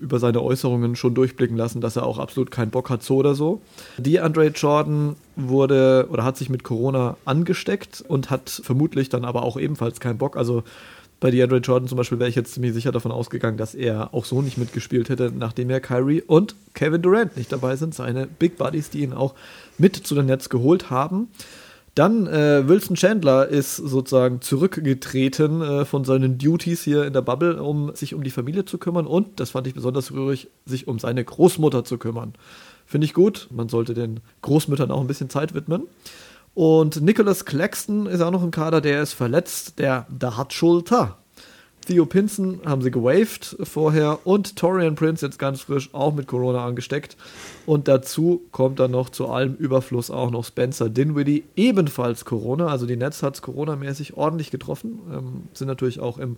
[0.00, 3.34] über seine Äußerungen schon durchblicken lassen, dass er auch absolut keinen Bock hat, so oder
[3.34, 3.60] so.
[3.98, 9.42] Die Andre Jordan wurde oder hat sich mit Corona angesteckt und hat vermutlich dann aber
[9.42, 10.36] auch ebenfalls keinen Bock.
[10.36, 10.62] Also
[11.18, 14.24] bei DeAndre Jordan zum Beispiel wäre ich jetzt ziemlich sicher davon ausgegangen, dass er auch
[14.24, 18.56] so nicht mitgespielt hätte, nachdem ja Kyrie und Kevin Durant nicht dabei sind, seine Big
[18.56, 19.34] Buddies, die ihn auch
[19.78, 21.26] mit zu den Nets geholt haben.
[21.94, 27.62] Dann äh, Wilson Chandler ist sozusagen zurückgetreten äh, von seinen Duties hier in der Bubble,
[27.62, 30.98] um sich um die Familie zu kümmern und, das fand ich besonders rührig, sich um
[30.98, 32.32] seine Großmutter zu kümmern.
[32.86, 33.48] Finde ich gut.
[33.50, 35.82] Man sollte den Großmüttern auch ein bisschen Zeit widmen.
[36.54, 41.18] Und Nicholas Claxton ist auch noch im Kader, der ist verletzt, der da hat Schulter.
[41.86, 46.64] Theo Pinson haben sie gewaved vorher und Torian Prince jetzt ganz frisch auch mit Corona
[46.64, 47.16] angesteckt.
[47.66, 52.68] Und dazu kommt dann noch zu allem Überfluss auch noch Spencer Dinwiddie, ebenfalls Corona.
[52.68, 55.00] Also die Nets hat es Corona-mäßig ordentlich getroffen.
[55.12, 56.36] Ähm, sind natürlich auch im,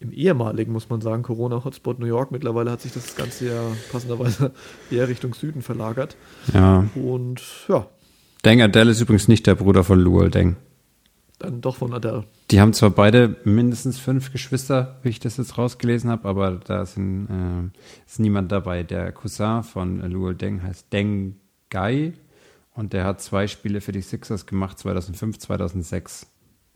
[0.00, 2.32] im ehemaligen, muss man sagen, Corona-Hotspot New York.
[2.32, 4.50] Mittlerweile hat sich das Ganze ja passenderweise
[4.90, 6.16] eher Richtung Süden verlagert.
[6.52, 6.84] Ja.
[6.96, 7.86] Und ja.
[8.44, 10.56] Deng Adele ist übrigens nicht der Bruder von Luol Deng.
[11.38, 12.24] Dann doch von Adele.
[12.54, 16.86] Die haben zwar beide mindestens fünf Geschwister, wie ich das jetzt rausgelesen habe, aber da
[16.86, 18.84] sind, äh, ist niemand dabei.
[18.84, 21.34] Der Cousin von Luol Deng heißt Deng
[21.68, 22.12] Gai
[22.72, 26.28] und der hat zwei Spiele für die Sixers gemacht, 2005, 2006.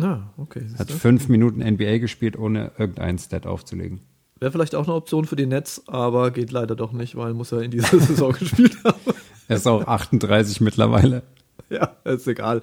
[0.03, 0.67] Ah, okay.
[0.77, 4.01] Hat fünf Minuten NBA gespielt, ohne irgendeinen Stat aufzulegen.
[4.41, 7.53] Wäre vielleicht auch eine Option für die Nets, aber geht leider doch nicht, weil muss
[7.53, 8.99] er in dieser Saison gespielt haben.
[9.47, 11.23] Er ist auch 38 mittlerweile.
[11.71, 12.63] Ja, ist egal.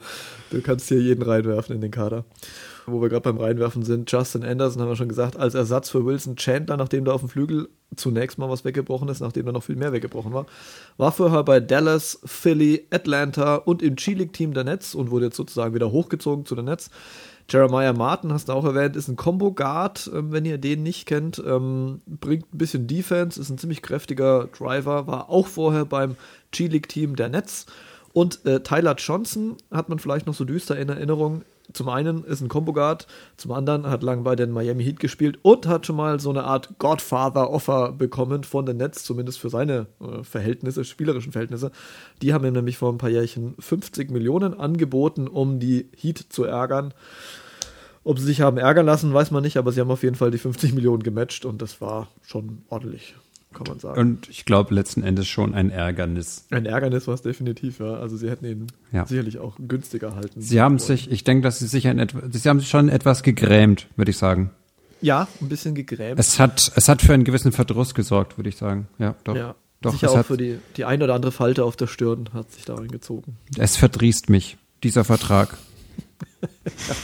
[0.49, 2.25] Du kannst hier jeden reinwerfen in den Kader.
[2.87, 6.05] Wo wir gerade beim Reinwerfen sind, Justin Anderson haben wir schon gesagt, als Ersatz für
[6.05, 9.63] Wilson Chandler, nachdem da auf dem Flügel zunächst mal was weggebrochen ist, nachdem da noch
[9.63, 10.45] viel mehr weggebrochen war,
[10.97, 15.73] war vorher bei Dallas, Philly, Atlanta und im G-League-Team der Nets und wurde jetzt sozusagen
[15.73, 16.91] wieder hochgezogen zu den Nets.
[17.49, 21.41] Jeremiah Martin, hast du auch erwähnt, ist ein Combo-Guard, ähm, wenn ihr den nicht kennt.
[21.45, 26.15] Ähm, bringt ein bisschen Defense, ist ein ziemlich kräftiger Driver, war auch vorher beim
[26.51, 27.67] G-League-Team der Nets.
[28.13, 31.43] Und äh, Tyler Johnson hat man vielleicht noch so düster in Erinnerung.
[31.73, 35.39] Zum einen ist ein Combo Guard, zum anderen hat lang bei den Miami Heat gespielt
[35.41, 39.87] und hat schon mal so eine Art Godfather-Offer bekommen von den Nets, zumindest für seine
[39.99, 41.71] äh, Verhältnisse, spielerischen Verhältnisse.
[42.21, 46.43] Die haben ihm nämlich vor ein paar Jährchen 50 Millionen angeboten, um die Heat zu
[46.43, 46.93] ärgern.
[48.03, 50.29] Ob sie sich haben ärgern lassen, weiß man nicht, aber sie haben auf jeden Fall
[50.29, 53.15] die 50 Millionen gematcht und das war schon ordentlich
[53.55, 53.99] kann man sagen.
[53.99, 56.45] Und ich glaube letzten Endes schon ein Ärgernis.
[56.51, 57.95] Ein Ärgernis war es definitiv, ja.
[57.95, 59.07] Also sie hätten ihn ja.
[59.07, 60.41] sicherlich auch günstiger halten.
[60.41, 60.87] Sie haben wollen.
[60.87, 64.17] sich, ich denke, dass sie sich ein, sie haben sich schon etwas gegrämt, würde ich
[64.17, 64.51] sagen.
[65.01, 66.19] Ja, ein bisschen gegrämt.
[66.19, 68.87] Es hat, es hat für einen gewissen Verdruss gesorgt, würde ich sagen.
[68.99, 69.35] Ja, doch.
[69.35, 69.55] Ja.
[69.81, 72.65] Doch, Sicher auch für die, die ein oder andere Falte auf der Stirn hat sich
[72.65, 73.37] da eingezogen.
[73.57, 75.57] Es verdrießt mich, dieser Vertrag.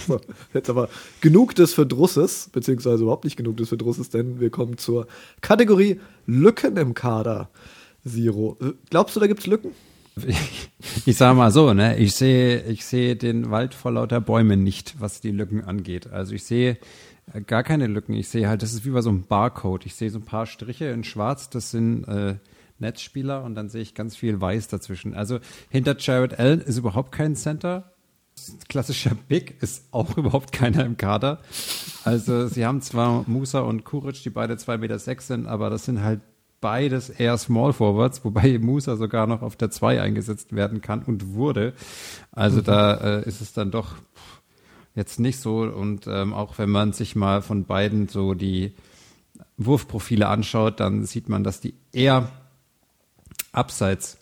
[0.07, 0.19] So,
[0.53, 0.89] jetzt aber
[1.21, 5.07] genug des Verdrusses, beziehungsweise überhaupt nicht genug des Verdrusses, denn wir kommen zur
[5.41, 7.49] Kategorie Lücken im Kader.
[8.07, 8.57] Zero.
[8.89, 9.71] Glaubst du, da gibt es Lücken?
[11.05, 14.99] Ich sage mal so, ne, ich sehe, ich sehe den Wald vor lauter Bäumen nicht,
[14.99, 16.11] was die Lücken angeht.
[16.11, 16.77] Also ich sehe
[17.33, 18.13] äh, gar keine Lücken.
[18.13, 19.85] Ich sehe halt, das ist wie bei so einem Barcode.
[19.85, 22.35] Ich sehe so ein paar Striche in Schwarz, das sind äh,
[22.79, 25.13] Netzspieler und dann sehe ich ganz viel Weiß dazwischen.
[25.13, 27.93] Also hinter Jared Allen ist überhaupt kein Center
[28.69, 31.39] klassischer Big ist auch überhaupt keiner im Kader.
[32.03, 35.85] Also sie haben zwar Musa und Kuric, die beide 2,6 Meter sechs sind, aber das
[35.85, 36.21] sind halt
[36.61, 41.33] beides eher Small Forwards, wobei Musa sogar noch auf der 2 eingesetzt werden kann und
[41.33, 41.73] wurde.
[42.31, 42.65] Also mhm.
[42.65, 43.95] da äh, ist es dann doch
[44.95, 45.61] jetzt nicht so.
[45.61, 48.75] Und ähm, auch wenn man sich mal von beiden so die
[49.57, 52.29] Wurfprofile anschaut, dann sieht man, dass die eher
[53.51, 54.17] abseits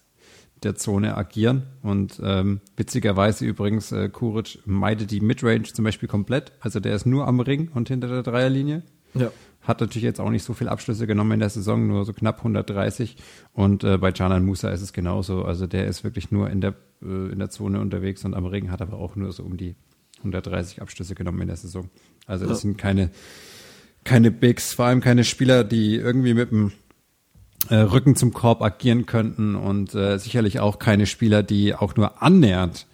[0.63, 1.63] der Zone agieren.
[1.81, 6.51] Und ähm, witzigerweise übrigens, äh, Kuric meidet die Midrange zum Beispiel komplett.
[6.59, 8.83] Also der ist nur am Ring und hinter der Dreierlinie.
[9.13, 9.31] Ja.
[9.61, 12.39] Hat natürlich jetzt auch nicht so viel Abschlüsse genommen in der Saison, nur so knapp
[12.39, 13.17] 130.
[13.53, 15.43] Und äh, bei Canan Musa ist es genauso.
[15.43, 18.71] Also der ist wirklich nur in der, äh, in der Zone unterwegs und am Ring
[18.71, 19.75] hat aber auch nur so um die
[20.19, 21.89] 130 Abschlüsse genommen in der Saison.
[22.25, 22.61] Also das ja.
[22.61, 23.11] sind keine,
[24.03, 26.71] keine Bigs, vor allem keine Spieler, die irgendwie mit dem
[27.69, 32.21] äh, Rücken zum Korb agieren könnten und äh, sicherlich auch keine Spieler, die auch nur
[32.21, 32.88] annähernd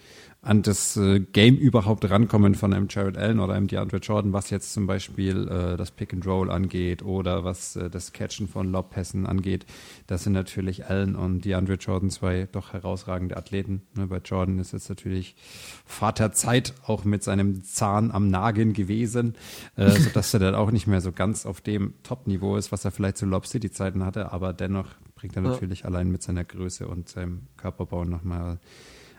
[0.45, 4.51] an das äh, Game überhaupt rankommen von einem Jared Allen oder einem DeAndre Jordan, was
[4.51, 8.71] jetzt zum Beispiel äh, das Pick and Roll angeht oder was äh, das Catchen von
[8.71, 9.65] Lobpässen angeht.
[10.05, 13.81] Das sind natürlich Allen und DeAndre Jordan zwei doch herausragende Athleten.
[13.95, 15.35] Ne, bei Jordan ist jetzt natürlich
[15.83, 19.33] Vater Zeit auch mit seinem Zahn am Nageln gewesen,
[19.75, 22.91] äh, sodass er dann auch nicht mehr so ganz auf dem Top-Niveau ist, was er
[22.91, 25.85] vielleicht zu Lob City-Zeiten hatte, aber dennoch bringt er natürlich ja.
[25.85, 28.59] allein mit seiner Größe und seinem Körperbau nochmal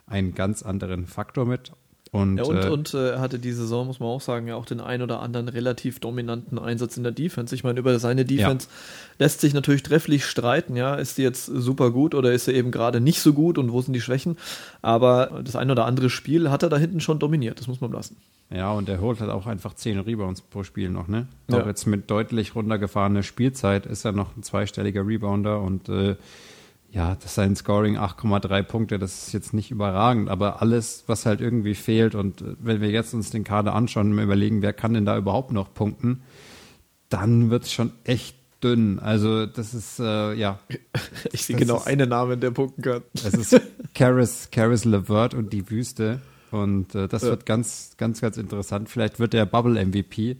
[0.06, 1.72] einen ganz anderen Faktor mit.
[2.12, 4.64] Und, ja, und, äh, und äh, hatte die Saison, muss man auch sagen, ja auch
[4.64, 7.54] den ein oder anderen relativ dominanten Einsatz in der Defense.
[7.54, 9.24] Ich meine, über seine Defense ja.
[9.24, 10.94] lässt sich natürlich trefflich streiten, ja.
[10.94, 13.82] Ist die jetzt super gut oder ist sie eben gerade nicht so gut und wo
[13.82, 14.38] sind die Schwächen?
[14.82, 17.92] Aber das ein oder andere Spiel hat er da hinten schon dominiert, das muss man
[17.92, 18.16] lassen.
[18.50, 21.26] Ja, und er holt halt auch einfach 10 Rebounds pro Spiel noch, ne?
[21.48, 21.60] Ja.
[21.60, 26.14] Auch jetzt mit deutlich runtergefahrener Spielzeit ist er noch ein zweistelliger Rebounder und äh,
[26.96, 31.42] ja, das sein Scoring 8,3 Punkte, das ist jetzt nicht überragend, aber alles, was halt
[31.42, 34.94] irgendwie fehlt und äh, wenn wir jetzt uns den Kader anschauen und überlegen, wer kann
[34.94, 36.22] denn da überhaupt noch punkten,
[37.10, 38.98] dann wird es schon echt dünn.
[38.98, 40.58] Also das ist, äh, ja.
[41.32, 43.02] Ich sehe genau ist, einen Namen, der punkten kann.
[43.12, 43.60] Es ist
[43.94, 47.28] Karis, Karis LeVert und die Wüste und äh, das ja.
[47.28, 48.88] wird ganz, ganz, ganz interessant.
[48.88, 50.38] Vielleicht wird der Bubble MVP,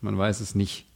[0.00, 0.86] man weiß es nicht.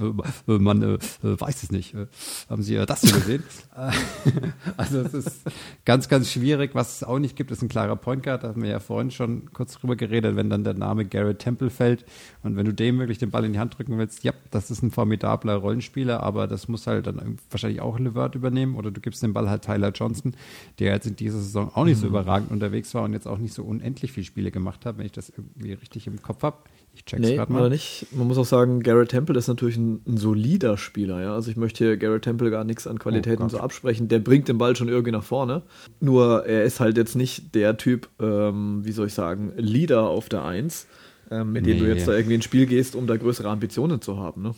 [0.00, 1.94] Äh, man äh, weiß es nicht.
[1.94, 2.06] Äh,
[2.48, 3.42] haben Sie das hier gesehen?
[4.76, 5.42] also es ist
[5.84, 6.74] ganz, ganz schwierig.
[6.74, 8.44] Was es auch nicht gibt, ist ein klarer Point Guard.
[8.44, 11.70] Da haben wir ja vorhin schon kurz drüber geredet, wenn dann der Name Garrett Temple
[11.70, 12.04] fällt
[12.42, 14.82] und wenn du dem wirklich den Ball in die Hand drücken willst, ja, das ist
[14.82, 19.22] ein formidabler Rollenspieler, aber das muss halt dann wahrscheinlich auch Levert übernehmen oder du gibst
[19.22, 20.34] den Ball halt Tyler Johnson,
[20.78, 22.12] der jetzt in dieser Saison auch nicht so mhm.
[22.12, 25.12] überragend unterwegs war und jetzt auch nicht so unendlich viele Spiele gemacht hat, wenn ich
[25.12, 26.58] das irgendwie richtig im Kopf habe.
[26.92, 27.68] Ich check's nee, gerade mal.
[27.68, 28.06] nicht.
[28.12, 31.20] Man muss auch sagen, Garrett Temple ist natürlich ein, ein, solider Spieler.
[31.22, 31.34] Ja?
[31.34, 34.08] Also ich möchte hier Garrett Temple gar nichts an Qualitäten oh so absprechen.
[34.08, 35.62] Der bringt den Ball schon irgendwie nach vorne.
[36.00, 40.28] Nur er ist halt jetzt nicht der Typ, ähm, wie soll ich sagen, Leader auf
[40.28, 40.86] der Eins,
[41.30, 41.74] ähm, mit nee.
[41.74, 44.42] dem du jetzt da irgendwie ins Spiel gehst, um da größere Ambitionen zu haben.
[44.42, 44.54] Ne?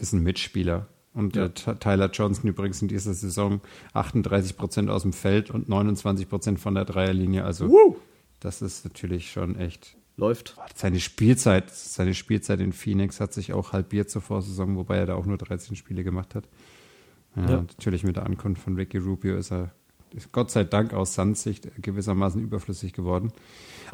[0.00, 0.86] Ist ein Mitspieler.
[1.12, 1.48] Und ja.
[1.48, 3.60] Tyler Johnson übrigens in dieser Saison
[3.92, 7.44] 38 Prozent aus dem Feld und 29 Prozent von der Dreierlinie.
[7.44, 7.96] Also Woo!
[8.40, 10.56] das ist natürlich schon echt läuft.
[10.74, 15.14] Seine Spielzeit, seine Spielzeit in Phoenix hat sich auch halbiert zur Vorsaison, wobei er da
[15.14, 16.48] auch nur 13 Spiele gemacht hat.
[17.36, 17.56] Ja, ja.
[17.62, 19.72] Natürlich mit der Ankunft von Ricky Rubio ist er
[20.14, 23.32] ist Gott sei Dank aus Suns Sicht gewissermaßen überflüssig geworden.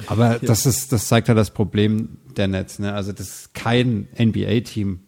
[0.06, 0.38] Aber ja.
[0.38, 2.78] das ist, das zeigt ja das Problem der Nets.
[2.78, 2.92] Ne?
[2.92, 5.00] Also das kein NBA-Team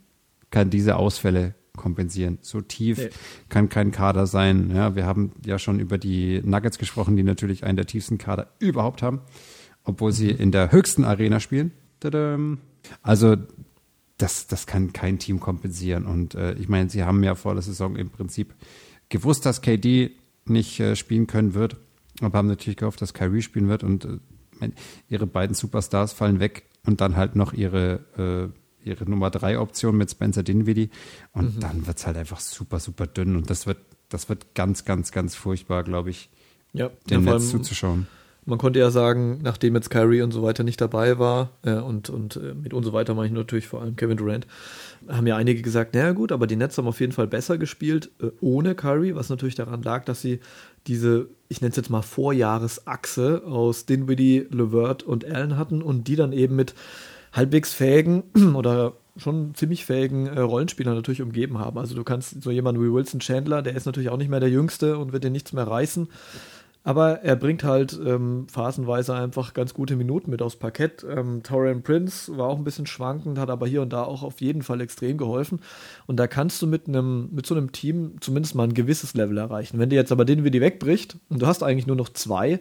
[0.50, 2.38] kann diese Ausfälle kompensieren.
[2.40, 3.10] So tief nee.
[3.50, 4.70] kann kein Kader sein.
[4.74, 8.48] Ja, wir haben ja schon über die Nuggets gesprochen, die natürlich einen der tiefsten Kader
[8.58, 9.20] überhaupt haben
[9.84, 11.72] obwohl sie in der höchsten Arena spielen.
[13.02, 13.36] Also
[14.18, 16.06] das, das kann kein Team kompensieren.
[16.06, 18.54] Und äh, ich meine, sie haben ja vor der Saison im Prinzip
[19.08, 20.12] gewusst, dass KD
[20.44, 21.76] nicht äh, spielen können wird,
[22.20, 23.82] aber haben natürlich gehofft, dass Kyrie spielen wird.
[23.82, 24.70] Und äh,
[25.08, 28.52] ihre beiden Superstars fallen weg und dann halt noch ihre,
[28.84, 30.90] äh, ihre Nummer drei Option mit Spencer Dinwiddie.
[31.32, 31.60] Und mhm.
[31.60, 33.36] dann wird es halt einfach super, super dünn.
[33.36, 36.30] Und das wird, das wird ganz, ganz, ganz furchtbar, glaube ich,
[36.72, 38.06] ja, ja, Netz zuzuschauen.
[38.44, 42.10] Man konnte ja sagen, nachdem jetzt Kyrie und so weiter nicht dabei war, äh, und,
[42.10, 44.48] und äh, mit und so weiter meine ich natürlich vor allem Kevin Durant,
[45.08, 48.10] haben ja einige gesagt, naja gut, aber die Nets haben auf jeden Fall besser gespielt
[48.20, 50.40] äh, ohne Kyrie, was natürlich daran lag, dass sie
[50.88, 56.16] diese, ich nenne es jetzt mal Vorjahresachse aus Dinwiddie, LeVert und Allen hatten und die
[56.16, 56.74] dann eben mit
[57.32, 58.24] halbwegs fähigen
[58.54, 61.78] oder schon ziemlich fähigen äh, Rollenspielern natürlich umgeben haben.
[61.78, 64.50] Also du kannst so jemanden wie Wilson Chandler, der ist natürlich auch nicht mehr der
[64.50, 66.08] Jüngste und wird dir nichts mehr reißen.
[66.84, 71.06] Aber er bringt halt ähm, phasenweise einfach ganz gute Minuten mit aufs Parkett.
[71.08, 74.40] Ähm, Torian Prince war auch ein bisschen schwankend, hat aber hier und da auch auf
[74.40, 75.60] jeden Fall extrem geholfen.
[76.06, 79.38] Und da kannst du mit einem, mit so einem Team zumindest mal ein gewisses Level
[79.38, 79.78] erreichen.
[79.78, 82.58] Wenn dir jetzt aber den wie die wegbricht und du hast eigentlich nur noch zwei,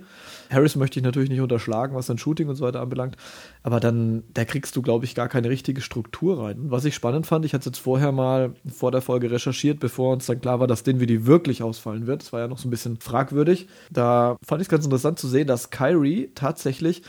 [0.52, 3.18] Harris möchte ich natürlich nicht unterschlagen, was sein Shooting und so weiter anbelangt,
[3.64, 6.70] aber dann, da kriegst du, glaube ich, gar keine richtige Struktur rein.
[6.70, 10.14] Was ich spannend fand, ich hatte es jetzt vorher mal vor der Folge recherchiert, bevor
[10.14, 12.22] uns dann klar war, dass Dinwiddie wirklich ausfallen wird.
[12.22, 13.68] Das war ja noch so ein bisschen fragwürdig.
[13.90, 14.11] Da
[14.46, 17.04] fand ich es ganz interessant zu sehen, dass Kyrie tatsächlich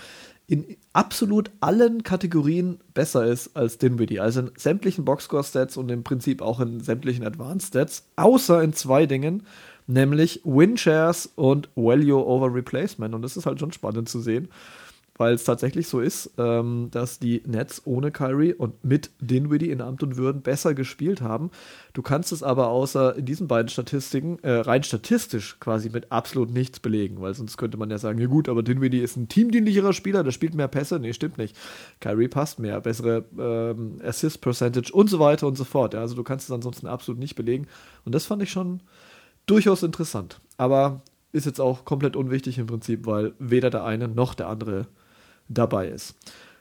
[0.47, 4.21] in absolut allen Kategorien besser ist als Dinwiddie.
[4.21, 9.45] Also in sämtlichen Boxscore-Stats und im Prinzip auch in sämtlichen Advanced-Stats, außer in zwei Dingen
[9.87, 13.15] nämlich Win-Shares und Value over Replacement.
[13.15, 14.49] Und das ist halt schon spannend zu sehen,
[15.23, 19.81] weil es tatsächlich so ist, ähm, dass die Nets ohne Kyrie und mit Dinwiddie in
[19.81, 21.53] Amt und Würden besser gespielt haben.
[21.93, 26.53] Du kannst es aber außer in diesen beiden Statistiken äh, rein statistisch quasi mit absolut
[26.53, 29.93] nichts belegen, weil sonst könnte man ja sagen, ja gut, aber Dinwiddie ist ein teamdienlicherer
[29.93, 30.99] Spieler, der spielt mehr Pässe.
[30.99, 31.57] Nee, stimmt nicht.
[32.01, 35.95] Kyrie passt mehr, bessere ähm, Assist Percentage und so weiter und so fort.
[35.95, 37.69] Ja, also du kannst es ansonsten absolut nicht belegen.
[38.05, 38.81] Und das fand ich schon
[39.47, 40.41] durchaus interessant.
[40.57, 44.89] Aber ist jetzt auch komplett unwichtig im Prinzip, weil weder der eine noch der andere
[45.55, 46.15] dabei ist.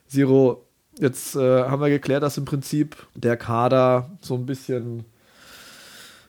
[0.07, 0.65] Zero,
[0.99, 5.05] jetzt äh, haben wir geklärt, dass im Prinzip der Kader so ein bisschen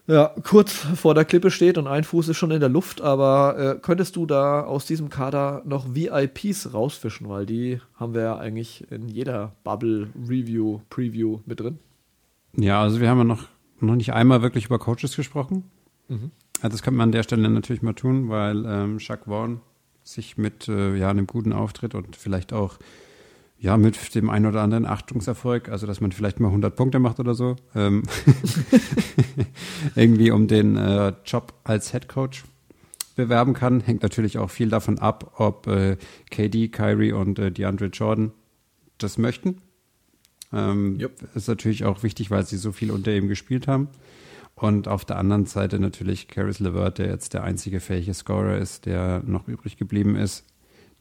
[0.07, 3.57] ja, kurz vor der Klippe steht und ein Fuß ist schon in der Luft, aber
[3.59, 8.37] äh, könntest du da aus diesem Kader noch VIPs rausfischen, weil die haben wir ja
[8.37, 11.79] eigentlich in jeder Bubble Review, Preview mit drin.
[12.57, 13.44] Ja, also wir haben ja noch,
[13.81, 15.70] noch nicht einmal wirklich über Coaches gesprochen.
[16.09, 16.33] Mhm.
[16.61, 19.61] Also das könnte man an der Stelle natürlich mal tun, weil ähm, Jacques Vaughn
[20.04, 22.78] sich mit äh, ja, einem guten Auftritt und vielleicht auch
[23.58, 27.20] ja, mit dem einen oder anderen Achtungserfolg, also dass man vielleicht mal 100 Punkte macht
[27.20, 28.02] oder so, ähm,
[29.94, 32.42] irgendwie um den äh, Job als Head Coach
[33.14, 33.80] bewerben kann.
[33.80, 35.96] Hängt natürlich auch viel davon ab, ob äh,
[36.30, 38.32] KD, Kyrie und äh, DeAndre Jordan
[38.98, 39.58] das möchten.
[40.52, 41.12] Ähm, yep.
[41.34, 43.88] Ist natürlich auch wichtig, weil sie so viel unter ihm gespielt haben.
[44.54, 48.86] Und auf der anderen Seite natürlich Caris LeVert, der jetzt der einzige fähige Scorer ist,
[48.86, 50.44] der noch übrig geblieben ist.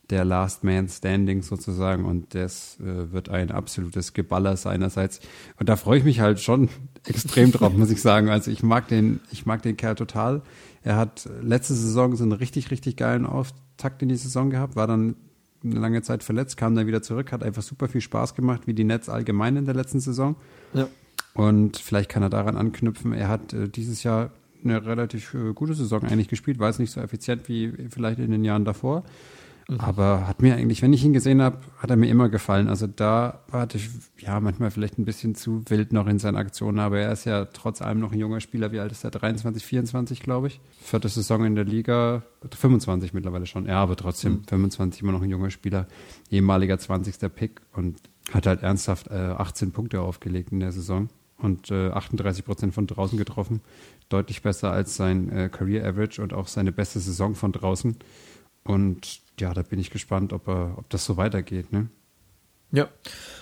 [0.10, 2.06] Der Last Man Standing sozusagen.
[2.06, 5.20] Und das äh, wird ein absolutes Geballer seinerseits.
[5.60, 6.70] Und da freue ich mich halt schon
[7.08, 8.30] extrem drauf, muss ich sagen.
[8.30, 10.42] Also ich mag den, ich mag den Kerl total.
[10.82, 14.88] Er hat letzte Saison so einen richtig, richtig geilen Auftakt in die Saison gehabt, war
[14.88, 15.16] dann
[15.64, 18.74] eine lange Zeit verletzt, kam dann wieder zurück, hat einfach super viel Spaß gemacht, wie
[18.74, 20.36] die Nets allgemein in der letzten Saison.
[20.74, 20.88] Ja.
[21.34, 23.14] Und vielleicht kann er daran anknüpfen.
[23.14, 24.32] Er hat äh, dieses Jahr
[24.64, 28.32] eine relativ äh, gute Saison eigentlich gespielt, war es nicht so effizient wie vielleicht in
[28.32, 29.04] den Jahren davor.
[29.68, 29.80] Mhm.
[29.80, 32.68] Aber hat mir eigentlich, wenn ich ihn gesehen habe, hat er mir immer gefallen.
[32.68, 36.80] Also da hatte ich ja manchmal vielleicht ein bisschen zu wild noch in seinen Aktionen,
[36.80, 38.72] aber er ist ja trotz allem noch ein junger Spieler.
[38.72, 39.12] Wie alt ist er?
[39.12, 40.60] 23, 24, glaube ich.
[40.82, 43.66] Vierte Saison in der Liga, 25 mittlerweile schon.
[43.66, 44.44] Ja, aber trotzdem mhm.
[44.46, 45.88] 25 immer noch ein junger Spieler.
[46.30, 47.34] Ehemaliger 20.
[47.34, 47.98] Pick und
[48.32, 51.10] hat halt ernsthaft äh, 18 Punkte aufgelegt in der Saison
[51.42, 53.62] und äh, 38 Prozent von draußen getroffen.
[54.10, 57.98] Deutlich besser als sein äh, Career Average und auch seine beste Saison von draußen.
[58.64, 61.72] Und ja, da bin ich gespannt, ob, er, ob das so weitergeht.
[61.72, 61.90] Ne?
[62.74, 62.88] Ja,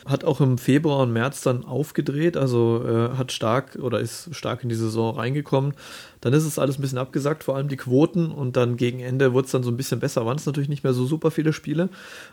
[0.07, 4.63] hat auch im Februar und März dann aufgedreht, also äh, hat stark oder ist stark
[4.63, 5.73] in die Saison reingekommen.
[6.19, 9.33] Dann ist es alles ein bisschen abgesagt, vor allem die Quoten und dann gegen Ende
[9.33, 11.53] wurde es dann so ein bisschen besser, waren es natürlich nicht mehr so super viele
[11.53, 11.89] Spiele.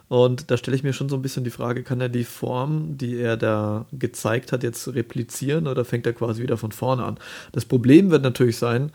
[0.08, 2.96] Und da stelle ich mir schon so ein bisschen die Frage, kann er die Form,
[2.96, 7.18] die er da gezeigt hat, jetzt replizieren oder fängt er quasi wieder von vorne an?
[7.52, 8.90] Das Problem wird natürlich sein,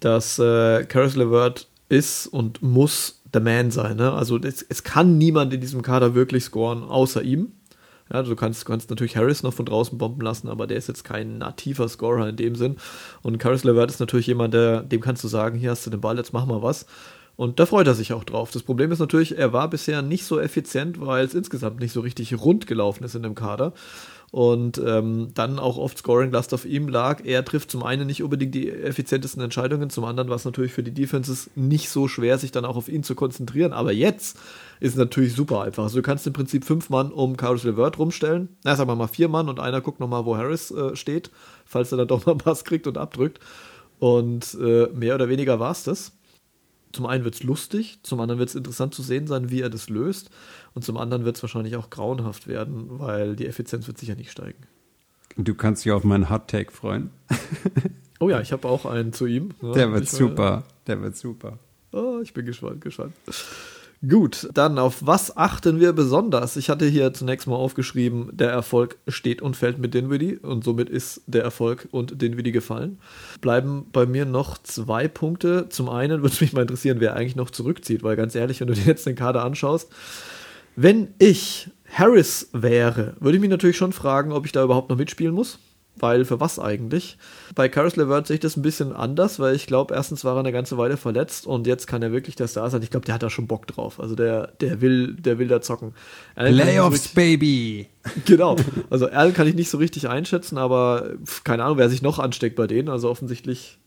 [0.00, 3.96] dass äh, Caris LeVert ist und muss der Man sein.
[3.96, 4.12] Ne?
[4.12, 7.52] Also es, es, kann niemand in diesem Kader wirklich scoren, außer ihm.
[8.12, 11.02] Ja, du kannst, kannst natürlich Harris noch von draußen bomben lassen, aber der ist jetzt
[11.02, 12.76] kein nativer Scorer in dem Sinn.
[13.22, 16.00] Und Caris LeVert ist natürlich jemand, der, dem kannst du sagen, hier hast du den
[16.00, 16.86] Ball, jetzt mach mal was.
[17.34, 18.50] Und da freut er sich auch drauf.
[18.52, 22.00] Das Problem ist natürlich, er war bisher nicht so effizient, weil es insgesamt nicht so
[22.00, 23.74] richtig rund gelaufen ist in dem Kader
[24.32, 27.24] und ähm, dann auch oft Scoring-Last auf ihm lag.
[27.24, 30.82] Er trifft zum einen nicht unbedingt die effizientesten Entscheidungen, zum anderen war es natürlich für
[30.82, 33.72] die Defenses nicht so schwer, sich dann auch auf ihn zu konzentrieren.
[33.72, 34.36] Aber jetzt
[34.80, 35.84] ist es natürlich super einfach.
[35.84, 38.48] Also du kannst im Prinzip fünf Mann um Carlos LeVert rumstellen.
[38.64, 41.30] Na, sagen wir mal vier Mann und einer guckt nochmal, wo Harris äh, steht,
[41.64, 43.40] falls er dann doch mal einen Pass kriegt und abdrückt.
[43.98, 46.12] Und äh, mehr oder weniger war es das
[46.96, 49.68] zum einen wird es lustig, zum anderen wird es interessant zu sehen sein, wie er
[49.68, 50.30] das löst.
[50.76, 54.30] Und zum anderen wird es wahrscheinlich auch grauenhaft werden, weil die Effizienz wird sicher nicht
[54.30, 54.58] steigen.
[55.38, 57.08] Du kannst dich auf meinen Hot Take freuen.
[58.20, 59.54] oh ja, ich habe auch einen zu ihm.
[59.62, 60.64] Ja, Der wird super.
[60.86, 61.58] Der wird super.
[61.92, 63.14] Oh, ich bin gespannt, gespannt.
[64.06, 66.58] Gut, dann auf was achten wir besonders?
[66.58, 70.90] Ich hatte hier zunächst mal aufgeschrieben, der Erfolg steht und fällt mit Dinwiddie und somit
[70.90, 72.98] ist der Erfolg und Dinwiddie gefallen.
[73.40, 75.70] Bleiben bei mir noch zwei Punkte.
[75.70, 78.66] Zum einen würde es mich mal interessieren, wer eigentlich noch zurückzieht, weil ganz ehrlich, wenn
[78.66, 79.90] du dir jetzt den Kader anschaust,
[80.76, 84.96] wenn ich Harris wäre, würde ich mich natürlich schon fragen, ob ich da überhaupt noch
[84.96, 85.58] mitspielen muss
[85.98, 87.16] weil für was eigentlich?
[87.54, 90.40] Bei Caris LeVert sehe ich das ein bisschen anders, weil ich glaube, erstens war er
[90.40, 92.82] eine ganze Weile verletzt und jetzt kann er wirklich der Star sein.
[92.82, 93.98] Ich glaube, der hat da schon Bock drauf.
[94.00, 95.94] Also der, der will, der will da zocken.
[96.34, 97.88] Playoffs, Baby!
[98.24, 98.54] Genau.
[98.88, 101.10] Also Al kann ich nicht so richtig einschätzen, aber
[101.42, 102.88] keine Ahnung, wer sich noch ansteckt bei denen.
[102.88, 103.78] Also offensichtlich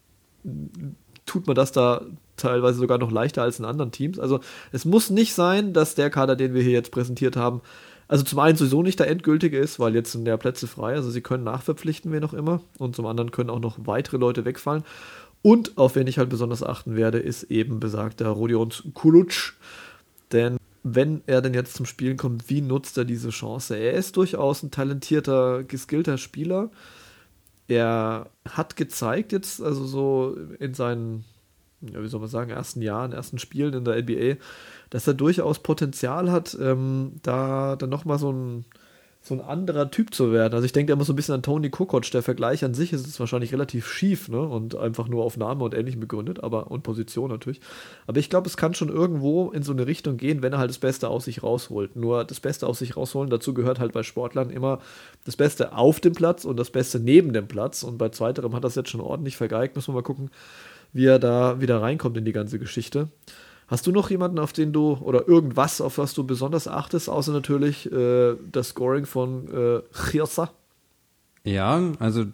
[1.30, 2.02] tut man das da
[2.38, 4.20] teilweise sogar noch leichter als in anderen Teams.
[4.20, 4.40] Also
[4.72, 7.62] es muss nicht sein, dass der Kader, den wir hier jetzt präsentiert haben,
[8.08, 11.12] also zum einen sowieso nicht der endgültige ist, weil jetzt sind ja Plätze frei, also
[11.12, 14.84] sie können nachverpflichten wir noch immer und zum anderen können auch noch weitere Leute wegfallen.
[15.44, 19.54] Und auf wen ich halt besonders achten werde, ist eben besagter Rodion Kulutsch.
[20.32, 23.76] Denn wenn er denn jetzt zum Spielen kommt, wie nutzt er diese Chance?
[23.76, 26.72] Er ist durchaus ein talentierter, geskillter Spieler.
[27.70, 31.24] Er hat gezeigt jetzt, also so in seinen,
[31.82, 34.42] ja, wie soll man sagen, ersten Jahren, ersten Spielen in der NBA,
[34.90, 38.66] dass er durchaus Potenzial hat, ähm, da dann nochmal so ein,
[39.30, 40.54] so ein anderer Typ zu werden.
[40.54, 42.10] Also ich denke, muss so ein bisschen an Tony Kukoc.
[42.12, 44.42] Der Vergleich an sich ist es wahrscheinlich relativ schief, ne?
[44.42, 47.62] Und einfach nur auf Name und ähnlichem begründet, aber und Position natürlich.
[48.08, 50.70] Aber ich glaube, es kann schon irgendwo in so eine Richtung gehen, wenn er halt
[50.70, 51.96] das Beste aus sich rausholt.
[51.96, 54.80] Nur das Beste aus sich rausholen, dazu gehört halt bei Sportlern immer
[55.26, 57.84] das Beste auf dem Platz und das Beste neben dem Platz.
[57.84, 59.76] Und bei zweiterem hat das jetzt schon ordentlich vergeigt.
[59.76, 60.32] Müssen wir mal gucken,
[60.92, 63.10] wie er da wieder reinkommt in die ganze Geschichte.
[63.70, 67.32] Hast du noch jemanden, auf den du oder irgendwas, auf was du besonders achtest, außer
[67.32, 70.52] natürlich äh, das Scoring von äh, Chirsa?
[71.44, 72.26] Ja, also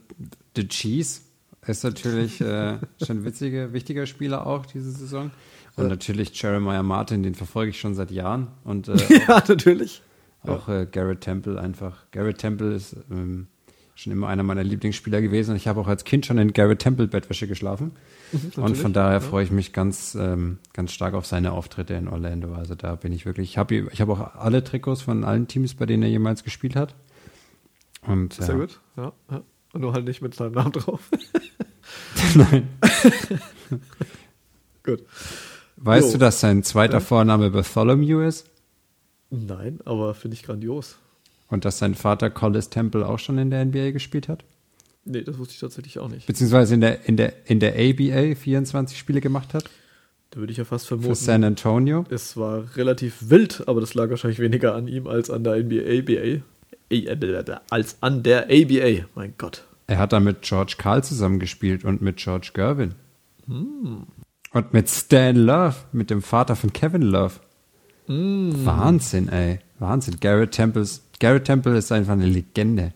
[0.56, 1.22] The Cheese
[1.68, 5.32] ist natürlich äh, schon ein witziger, wichtiger Spieler auch diese Saison.
[5.76, 8.48] Und natürlich Jeremiah Martin, den verfolge ich schon seit Jahren.
[8.64, 8.96] Und, äh,
[9.28, 10.02] ja, natürlich.
[10.44, 12.06] Auch äh, Garrett Temple einfach.
[12.12, 13.48] Garrett Temple ist ähm,
[13.96, 15.56] schon immer einer meiner Lieblingsspieler gewesen.
[15.56, 17.94] Ich habe auch als Kind schon in Garrett Temple Bettwäsche geschlafen.
[18.32, 19.20] Mhm, und von daher ja.
[19.22, 22.54] freue ich mich ganz, ähm, ganz stark auf seine Auftritte in Orlando.
[22.54, 25.76] Also da bin ich wirklich, ich habe ich hab auch alle Trikots von allen Teams,
[25.76, 26.94] bei denen er jemals gespielt hat.
[28.02, 28.56] Und, Sehr ja.
[28.56, 29.42] gut, ja, ja.
[29.74, 31.10] Und nur halt nicht mit seinem Namen drauf.
[32.36, 32.70] Nein.
[34.84, 35.04] Gut.
[35.78, 36.14] Weißt Jo.
[36.14, 37.02] du, dass sein zweiter.
[37.02, 38.50] Vorname Bartholomew ist?
[39.30, 40.98] Nein, aber finde ich grandios.
[41.50, 44.44] Und dass sein Vater Collis Temple auch schon in der NBA gespielt hat?
[45.06, 46.26] Nee, das wusste ich tatsächlich auch nicht.
[46.26, 49.66] Beziehungsweise in der, in der, in der ABA 24 Spiele gemacht hat?
[50.32, 51.16] Da würde ich ja fast Für vermuten.
[51.16, 52.06] San Antonio?
[52.10, 56.02] Es war relativ wild, aber das lag wahrscheinlich weniger an ihm als an der NBA,
[56.02, 56.42] BA,
[56.90, 59.06] äh, als an der ABA.
[59.14, 59.64] Mein Gott.
[59.88, 62.96] Er hat da mit George Karl zusammengespielt und mit George Gervin.
[63.48, 67.36] Und mit Stan Love, mit dem Vater von Kevin Love.
[68.08, 69.60] Wahnsinn, ey.
[69.80, 70.18] Wahnsinn.
[70.20, 71.05] Garrett Temples.
[71.20, 72.94] Garrett Temple ist einfach eine Legende.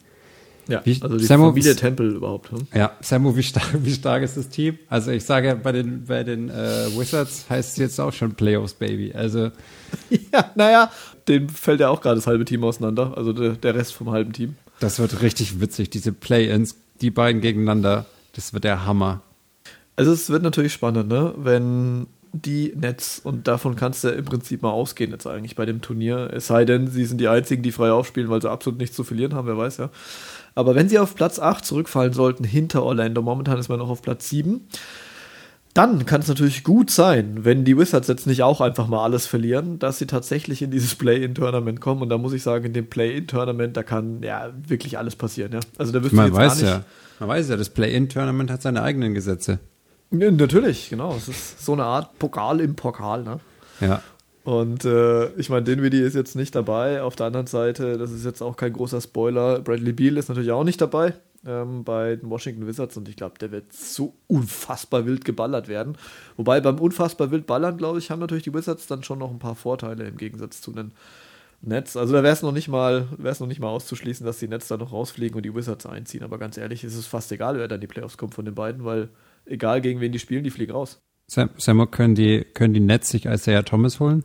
[0.68, 2.52] Ja, Wie- also die Samo- Familie Tempel überhaupt.
[2.52, 2.68] Hm?
[2.76, 4.78] Ja, Samu, wie stark, wie stark ist das Team?
[4.88, 6.54] Also ich sage, bei den, bei den äh,
[6.96, 9.12] Wizards heißt es jetzt auch schon Playoffs, Baby.
[9.14, 9.50] Also
[10.32, 10.92] Ja, naja,
[11.28, 13.18] dem fällt ja auch gerade das halbe Team auseinander.
[13.18, 14.56] Also der, der Rest vom halben Team.
[14.80, 18.06] das wird richtig witzig, diese Play-Ins, die beiden gegeneinander.
[18.34, 19.22] Das wird der Hammer.
[19.96, 21.34] Also es wird natürlich spannend, ne?
[21.38, 25.82] wenn die Nets, und davon kannst du im Prinzip mal ausgehen jetzt eigentlich bei dem
[25.82, 28.96] Turnier, es sei denn, sie sind die einzigen, die frei aufspielen, weil sie absolut nichts
[28.96, 29.90] zu verlieren haben, wer weiß ja.
[30.56, 34.02] Aber wenn sie auf Platz 8 zurückfallen sollten, hinter Orlando, momentan ist man noch auf
[34.02, 34.68] Platz 7,
[35.74, 39.28] dann kann es natürlich gut sein, wenn die Wizards jetzt nicht auch einfach mal alles
[39.28, 42.02] verlieren, dass sie tatsächlich in dieses Play-In-Tournament kommen.
[42.02, 45.54] Und da muss ich sagen, in dem Play-In-Tournament, da kann ja wirklich alles passieren.
[45.54, 45.60] Ja?
[45.78, 46.86] Also da du Man jetzt weiß gar nicht, ja,
[47.20, 49.60] man weiß ja, das Play-In-Tournament hat seine eigenen Gesetze.
[50.12, 51.16] Ja, natürlich, genau.
[51.16, 53.40] Es ist so eine Art Pokal im Pokal, ne?
[53.80, 54.02] Ja.
[54.44, 57.04] Und äh, ich meine, Dinwiddie ist jetzt nicht dabei.
[57.04, 60.52] Auf der anderen Seite, das ist jetzt auch kein großer Spoiler, Bradley Beal ist natürlich
[60.52, 61.14] auch nicht dabei
[61.46, 65.98] ähm, bei den Washington Wizards und ich glaube, der wird so unfassbar wild geballert werden.
[66.38, 69.40] Wobei beim unfassbar wild ballern, glaube ich, haben natürlich die Wizards dann schon noch ein
[69.40, 70.92] paar Vorteile im Gegensatz zu den
[71.62, 71.98] Nets.
[71.98, 74.48] Also da wäre es noch nicht mal, wäre es noch nicht mal auszuschließen, dass die
[74.48, 76.24] Nets da noch rausfliegen und die Wizards einziehen.
[76.24, 78.56] Aber ganz ehrlich, ist es fast egal, wer dann in die Playoffs kommt von den
[78.56, 79.10] beiden, weil
[79.50, 81.00] egal gegen wen die spielen, die fliegen raus.
[81.28, 84.24] Sam, Samu, können die, können die Nets sich Isaiah Thomas holen?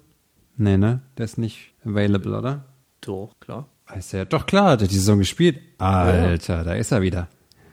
[0.56, 1.02] Nee, ne?
[1.18, 2.64] Der ist nicht available, oder?
[3.00, 3.68] Doch, klar.
[3.94, 5.58] Isaiah, doch klar, hat er die Saison gespielt.
[5.78, 7.28] Alter, da ist er wieder.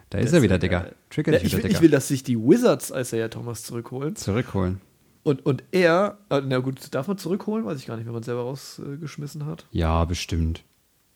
[0.10, 0.80] Da ist er wieder, Digga.
[0.82, 0.96] geil.
[1.10, 1.78] Trigger Ja, dich ich, wieder, will, Digga.
[1.78, 4.16] ich will, dass sich die Wizards Isaiah Thomas zurückholen.
[4.18, 4.82] Zurückholen.
[5.24, 7.64] Und, und er, äh, na gut, darf man zurückholen?
[7.66, 9.68] Weiß ich gar nicht, wenn man selber rausgeschmissen hat.
[9.72, 10.64] Ja, bestimmt.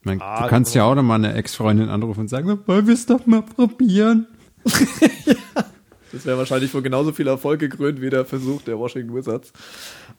[0.03, 2.93] Mein, Ah, du kannst ja auch noch mal eine Ex-Freundin anrufen und sagen, wollen wir
[2.93, 4.27] es doch mal probieren?
[6.15, 9.51] Das wäre wahrscheinlich von genauso viel Erfolg gekrönt wie der Versuch der Washington Wizards.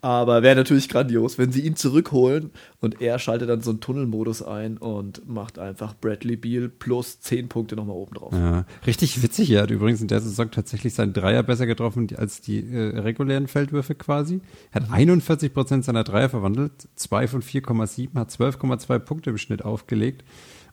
[0.03, 2.51] Aber wäre natürlich grandios, wenn sie ihn zurückholen
[2.82, 7.49] und er schaltet dann so einen Tunnelmodus ein und macht einfach Bradley Beal plus 10
[7.49, 8.34] Punkte nochmal oben drauf.
[8.34, 9.51] Ja, richtig witzig.
[9.51, 13.49] Er hat übrigens in der Saison tatsächlich seinen Dreier besser getroffen als die äh, regulären
[13.49, 14.42] Feldwürfe quasi.
[14.72, 19.64] Er hat 41 Prozent seiner Dreier verwandelt, 2 von 4,7, hat 12,2 Punkte im Schnitt
[19.64, 20.24] aufgelegt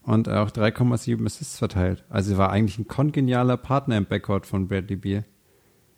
[0.03, 2.03] und auch 3,7 Assists verteilt.
[2.09, 5.25] Also er war eigentlich ein kongenialer Partner im Backcourt von Bradley Beal.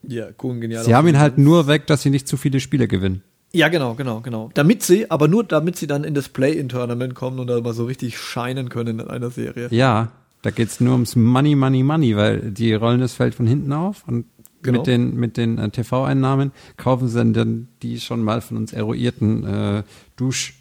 [0.07, 0.83] Ja, cool, genial.
[0.83, 3.23] Sie haben ihn halt nur weg, dass sie nicht zu viele Spiele gewinnen.
[3.53, 4.49] Ja, genau, genau, genau.
[4.53, 7.85] Damit sie, aber nur damit sie dann in das Play-In-Tournament kommen und da mal so
[7.85, 9.69] richtig scheinen können in einer Serie.
[9.71, 13.73] Ja, da geht's nur ums Money, Money, Money, weil die rollen das Feld von hinten
[13.73, 14.25] auf und
[14.61, 14.79] Genau.
[14.79, 19.45] mit den, mit den äh, TV-Einnahmen kaufen sie dann die schon mal von uns eruierten
[19.45, 19.83] äh,
[20.15, 20.55] Dusch,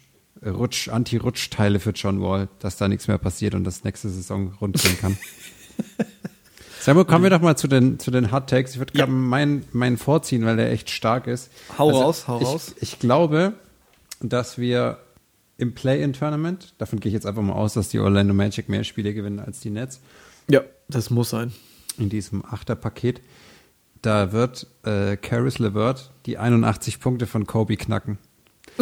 [0.45, 4.81] Rutsch, Anti-Rutsch-Teile für John Wall, dass da nichts mehr passiert und das nächste Saison rund
[4.81, 5.17] gehen kann.
[6.81, 8.73] Samuel, kommen wir doch mal zu den, zu den Hot Takes.
[8.73, 9.05] Ich würde Ja.
[9.05, 11.49] gerne meinen, meinen vorziehen, weil der echt stark ist.
[11.79, 12.75] Hau raus, hau ich, raus.
[12.79, 13.53] Ich glaube,
[14.21, 14.99] dass wir
[15.57, 19.13] im Play-In-Tournament, davon gehe ich jetzt einfach mal aus, dass die Orlando Magic mehr Spiele
[19.13, 19.99] gewinnen als die Nets,
[20.49, 21.53] Ja, das muss sein.
[21.97, 23.21] in diesem Achterpaket,
[24.03, 28.19] da wird äh, Caris LeVert die 81 Punkte von Kobe knacken.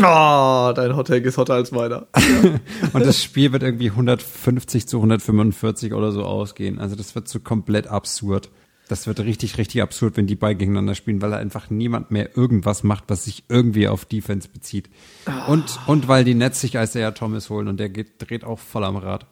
[0.01, 2.07] Ah, dein Hottake ist hotter als meiner.
[2.93, 6.79] Und das Spiel wird irgendwie 150 zu 145 oder so ausgehen.
[6.79, 8.49] Also das wird so komplett absurd.
[8.87, 12.35] Das wird richtig, richtig absurd, wenn die beiden gegeneinander spielen, weil da einfach niemand mehr
[12.35, 14.89] irgendwas macht, was sich irgendwie auf Defense bezieht.
[15.47, 18.83] Und, und weil die Nets sich Isaiah Thomas holen und der geht, dreht auch voll
[18.83, 19.25] am Rad.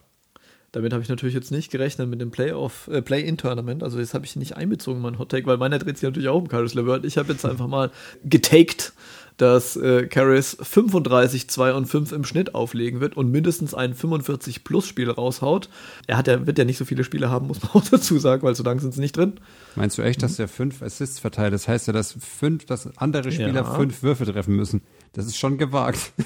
[0.72, 3.84] Damit habe ich natürlich jetzt nicht gerechnet mit dem Playoff, äh, Play-In-Tournament.
[3.84, 6.30] Also jetzt habe ich ihn nicht einbezogen, in mein Hottake, weil meiner dreht sich natürlich
[6.30, 7.04] auch um Caris LeVert.
[7.04, 7.92] Ich habe jetzt einfach mal
[8.24, 8.94] getaked,
[9.38, 15.10] dass äh, Caris 35, 2 und 5 im Schnitt auflegen wird und mindestens ein 45-Plus-Spiel
[15.10, 15.70] raushaut.
[16.08, 18.44] Er hat ja, wird ja nicht so viele Spiele haben, muss man auch dazu sagen,
[18.44, 19.34] weil so lange sind sie nicht drin.
[19.76, 21.54] Meinst du echt, dass der fünf Assists verteilt?
[21.54, 23.64] Das heißt ja, dass fünf, dass andere Spieler Ja.
[23.76, 24.82] fünf Würfe treffen müssen.
[25.14, 26.12] Das ist schon gewagt.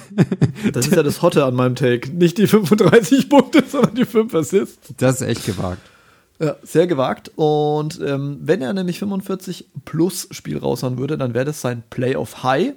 [0.72, 2.10] Das ist ja das Hotte an meinem Take.
[2.10, 4.92] Nicht die 35 Punkte, sondern die 5 Assists.
[4.96, 5.80] Das ist echt gewagt.
[6.40, 7.30] Ja, sehr gewagt.
[7.36, 12.42] Und ähm, wenn er nämlich 45 plus Spiel raushauen würde, dann wäre das sein Playoff
[12.42, 12.74] High.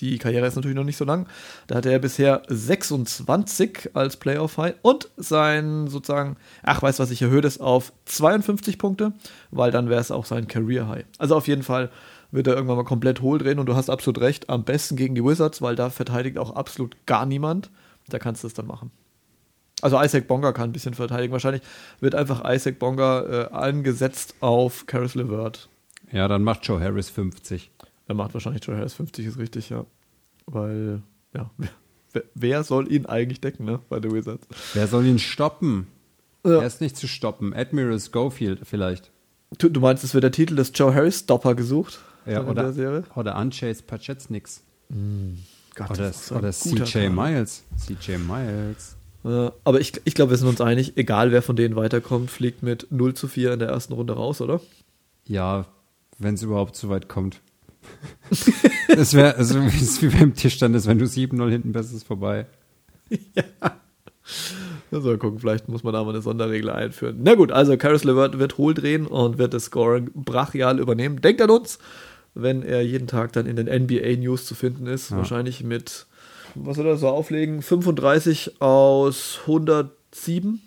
[0.00, 1.26] Die Karriere ist natürlich noch nicht so lang.
[1.66, 7.22] Da hatte er bisher 26 als Playoff High und sein sozusagen, ach, weißt was, ich
[7.22, 9.12] erhöhe das auf 52 Punkte,
[9.50, 11.04] weil dann wäre es auch sein Career High.
[11.18, 11.90] Also auf jeden Fall
[12.30, 15.14] wird er irgendwann mal komplett hohl drehen und du hast absolut recht, am besten gegen
[15.14, 17.70] die Wizards, weil da verteidigt auch absolut gar niemand.
[18.08, 18.90] Da kannst du es dann machen.
[19.80, 21.32] Also Isaac Bonga kann ein bisschen verteidigen.
[21.32, 21.62] Wahrscheinlich
[22.00, 25.68] wird einfach Isaac Bonga äh, angesetzt auf Karis LeVert.
[26.10, 27.70] Ja, dann macht Joe Harris 50.
[28.06, 29.86] Er macht wahrscheinlich Joe Harris 50, ist richtig, ja.
[30.46, 31.02] Weil,
[31.34, 31.50] ja,
[32.12, 34.46] wer, wer soll ihn eigentlich decken, ne, bei den Wizards?
[34.74, 35.86] Wer soll ihn stoppen?
[36.44, 36.60] Ja.
[36.60, 37.54] Er ist nicht zu stoppen.
[37.54, 39.10] Admiral Schofield vielleicht.
[39.58, 42.00] Du, du meinst, es wird der Titel des Joe Harris Stopper gesucht?
[42.26, 42.72] Ja, oder,
[43.14, 44.62] oder Unchase Pachetniks.
[44.88, 45.34] Mm,
[45.74, 47.64] Gott, oder oder CJ Miles.
[47.76, 48.96] CJ Miles.
[49.24, 52.62] Ja, aber ich, ich glaube, wir sind uns einig, egal wer von denen weiterkommt, fliegt
[52.62, 54.60] mit 0 zu 4 in der ersten Runde raus, oder?
[55.26, 55.66] Ja,
[56.18, 57.40] wenn es überhaupt so weit kommt.
[58.88, 62.46] das wäre also wie beim Tischstand ist, wenn du 7-0 hinten bist, ist es vorbei.
[63.10, 63.44] ja.
[64.90, 67.18] So, gucken, vielleicht muss man da mal eine Sonderregel einführen.
[67.22, 71.20] Na gut, also Caris LeVert wird hohl drehen und wird das Scoring brachial übernehmen.
[71.20, 71.78] Denkt an uns,
[72.34, 75.10] wenn er jeden Tag dann in den NBA News zu finden ist.
[75.10, 75.18] Ja.
[75.18, 76.06] Wahrscheinlich mit,
[76.54, 77.60] was soll er so auflegen?
[77.60, 80.60] 35 aus 107.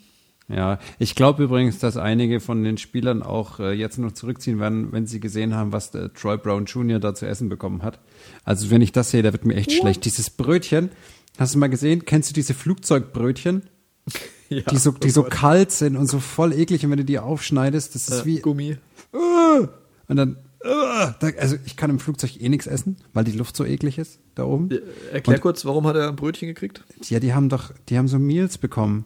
[0.49, 4.93] Ja, ich glaube übrigens, dass einige von den Spielern auch äh, jetzt noch zurückziehen werden,
[4.93, 6.99] wenn sie gesehen haben, was der Troy Brown Jr.
[6.99, 7.99] da zu essen bekommen hat.
[8.45, 9.77] Also wenn ich das sehe, da wird mir echt What?
[9.77, 10.05] schlecht.
[10.05, 10.89] Dieses Brötchen,
[11.37, 12.05] hast du mal gesehen?
[12.05, 13.63] Kennst du diese Flugzeugbrötchen?
[14.49, 17.19] Ja, die so, die so kalt sind und so voll eklig und wenn du die
[17.19, 18.77] aufschneidest, das ist äh, wie Gummi.
[19.13, 19.67] Uh,
[20.07, 23.65] und dann uh, also ich kann im Flugzeug eh nichts essen, weil die Luft so
[23.65, 24.69] eklig ist da oben.
[25.11, 26.81] Erklär und, kurz, warum hat er ein Brötchen gekriegt?
[27.09, 29.03] Ja, die haben doch, die haben so Meals bekommen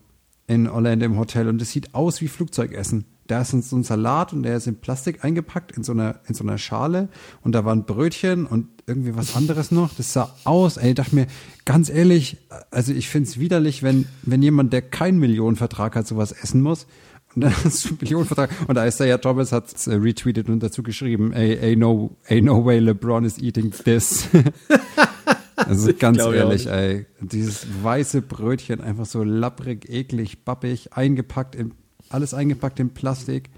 [0.47, 3.05] in Orlando im Hotel und es sieht aus wie Flugzeugessen.
[3.27, 6.33] Da ist so ein Salat und der ist in Plastik eingepackt, in so einer, in
[6.33, 7.07] so einer Schale
[7.41, 9.93] und da waren Brötchen und irgendwie was anderes noch.
[9.93, 11.27] Das sah aus, ey, ich dachte mir,
[11.63, 12.37] ganz ehrlich,
[12.71, 16.87] also ich finde es widerlich, wenn, wenn jemand, der keinen Millionenvertrag hat, sowas essen muss.
[17.33, 18.49] Und dann hast du Millionenvertrag.
[18.67, 21.75] Und da ist der ja Thomas hat es äh, retweetet und dazu geschrieben, ey, ey,
[21.77, 24.27] no, ey, no way LeBron is eating this.
[25.65, 31.73] Also ganz ehrlich, ey, dieses weiße Brötchen einfach so lapprig, eklig, bappig, eingepackt in,
[32.09, 33.49] alles eingepackt in Plastik.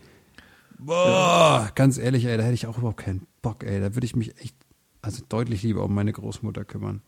[0.79, 3.79] Boah, ganz ehrlich, ey, da hätte ich auch überhaupt keinen Bock, ey.
[3.79, 4.55] Da würde ich mich echt,
[5.01, 7.01] also deutlich lieber um meine Großmutter kümmern.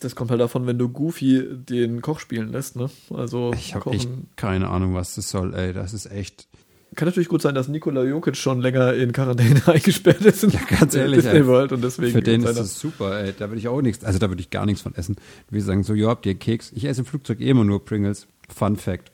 [0.00, 2.90] Das kommt halt davon, wenn du Goofy den Koch spielen lässt, ne?
[3.10, 5.72] Also ich habe echt keine Ahnung, was das soll, ey.
[5.72, 6.48] Das ist echt.
[6.96, 10.42] Kann natürlich gut sein, dass Nikola Jokic schon länger in Quarantäne eingesperrt ist.
[10.44, 11.20] Ja, ganz ehrlich.
[11.20, 13.34] Disney ey, World und deswegen für den ist das super, ey.
[13.38, 15.16] Da würde ich auch nichts, also da würde ich gar nichts von essen.
[15.50, 16.72] Wir sagen so, ja, habt ihr Keks?
[16.74, 18.26] Ich esse im Flugzeug eh immer nur Pringles.
[18.48, 19.12] Fun Fact.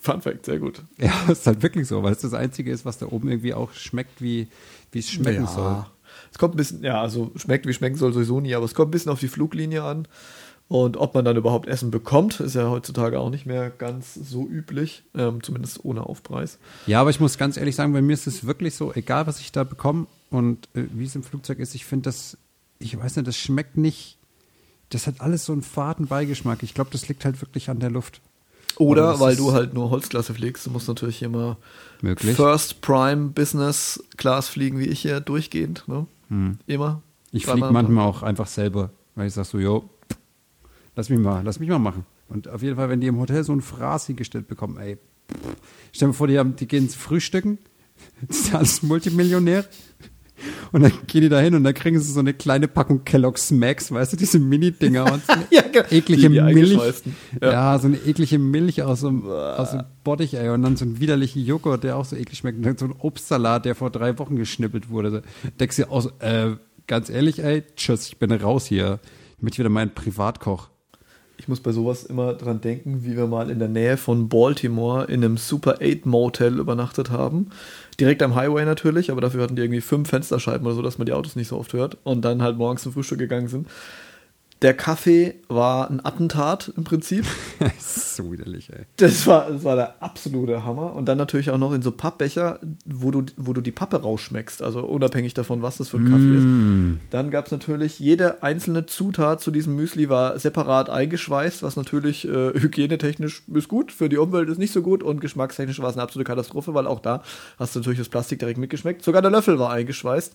[0.00, 0.82] Fun Fact, sehr gut.
[0.98, 3.72] Ja, ist halt wirklich so, weil es das Einzige ist, was da oben irgendwie auch
[3.72, 4.46] schmeckt, wie,
[4.92, 5.50] wie es schmecken ja.
[5.50, 5.86] soll.
[6.30, 8.88] Es kommt ein bisschen, ja, also schmeckt wie schmecken soll sowieso nie, aber es kommt
[8.88, 10.06] ein bisschen auf die Fluglinie an.
[10.68, 14.46] Und ob man dann überhaupt Essen bekommt, ist ja heutzutage auch nicht mehr ganz so
[14.46, 16.58] üblich, ähm, zumindest ohne Aufpreis.
[16.86, 19.40] Ja, aber ich muss ganz ehrlich sagen, bei mir ist es wirklich so, egal was
[19.40, 22.36] ich da bekomme und äh, wie es im Flugzeug ist, ich finde das,
[22.78, 24.18] ich weiß nicht, das schmeckt nicht,
[24.90, 26.62] das hat alles so einen faden Beigeschmack.
[26.62, 28.20] Ich glaube, das liegt halt wirklich an der Luft.
[28.76, 31.56] Oder weil du halt nur Holzklasse fliegst, du musst natürlich immer
[32.02, 32.36] möglich.
[32.36, 35.84] First Prime Business Class fliegen, wie ich hier durchgehend.
[35.88, 36.06] Ne?
[36.28, 36.58] Hm.
[36.66, 37.02] Immer.
[37.32, 39.88] Ich fliege manchmal auch einfach selber, weil ich sage so, jo,
[40.98, 42.04] Lass mich mal, lass mich mal machen.
[42.28, 44.98] Und auf jeden Fall, wenn die im Hotel so ein Fraß hingestellt bekommen, ey,
[45.92, 47.58] stell dir vor, die, haben, die gehen frühstücken,
[48.26, 49.64] das ist alles Multimillionär.
[50.72, 53.52] Und dann gehen die da hin und dann kriegen sie so eine kleine Packung Kellogg's
[53.52, 57.02] Max, weißt du, diese Mini-Dinger und so eine ja, eklige die, die Milch.
[57.40, 57.52] Ja.
[57.52, 57.78] ja.
[57.78, 60.48] so eine eklige Milch aus so, aus dem Bottich, ey.
[60.48, 62.58] Und dann so ein widerlicher Joghurt, der auch so eklig schmeckt.
[62.58, 65.22] Und dann so ein Obstsalat, der vor drei Wochen geschnippelt wurde.
[65.60, 66.56] Denkst du aus, äh,
[66.88, 68.98] ganz ehrlich, ey, tschüss, ich bin raus hier.
[69.36, 70.70] Ich möchte wieder meinen Privatkoch
[71.38, 75.04] ich muss bei sowas immer dran denken, wie wir mal in der Nähe von Baltimore
[75.04, 77.50] in einem Super 8 Motel übernachtet haben.
[78.00, 81.06] Direkt am Highway natürlich, aber dafür hatten die irgendwie fünf Fensterscheiben oder so, dass man
[81.06, 81.96] die Autos nicht so oft hört.
[82.02, 83.68] Und dann halt morgens zum Frühstück gegangen sind.
[84.60, 87.24] Der Kaffee war ein Attentat im Prinzip.
[87.78, 88.86] so widerlich, ey.
[88.96, 90.94] Das war, das war der absolute Hammer.
[90.94, 94.60] Und dann natürlich auch noch in so Pappbecher, wo du, wo du die Pappe rausschmeckst.
[94.60, 96.92] Also unabhängig davon, was das für ein Kaffee mm.
[96.94, 97.00] ist.
[97.10, 102.26] Dann gab es natürlich, jede einzelne Zutat zu diesem Müsli war separat eingeschweißt, was natürlich
[102.26, 105.94] äh, hygienetechnisch ist gut, für die Umwelt ist nicht so gut und geschmackstechnisch war es
[105.94, 107.22] eine absolute Katastrophe, weil auch da
[107.58, 109.04] hast du natürlich das Plastik direkt mitgeschmeckt.
[109.04, 110.34] Sogar der Löffel war eingeschweißt.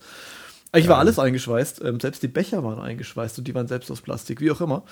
[0.74, 4.02] Eigentlich war alles eingeschweißt, ähm, selbst die Becher waren eingeschweißt und die waren selbst aus
[4.02, 4.84] Plastik, wie auch immer.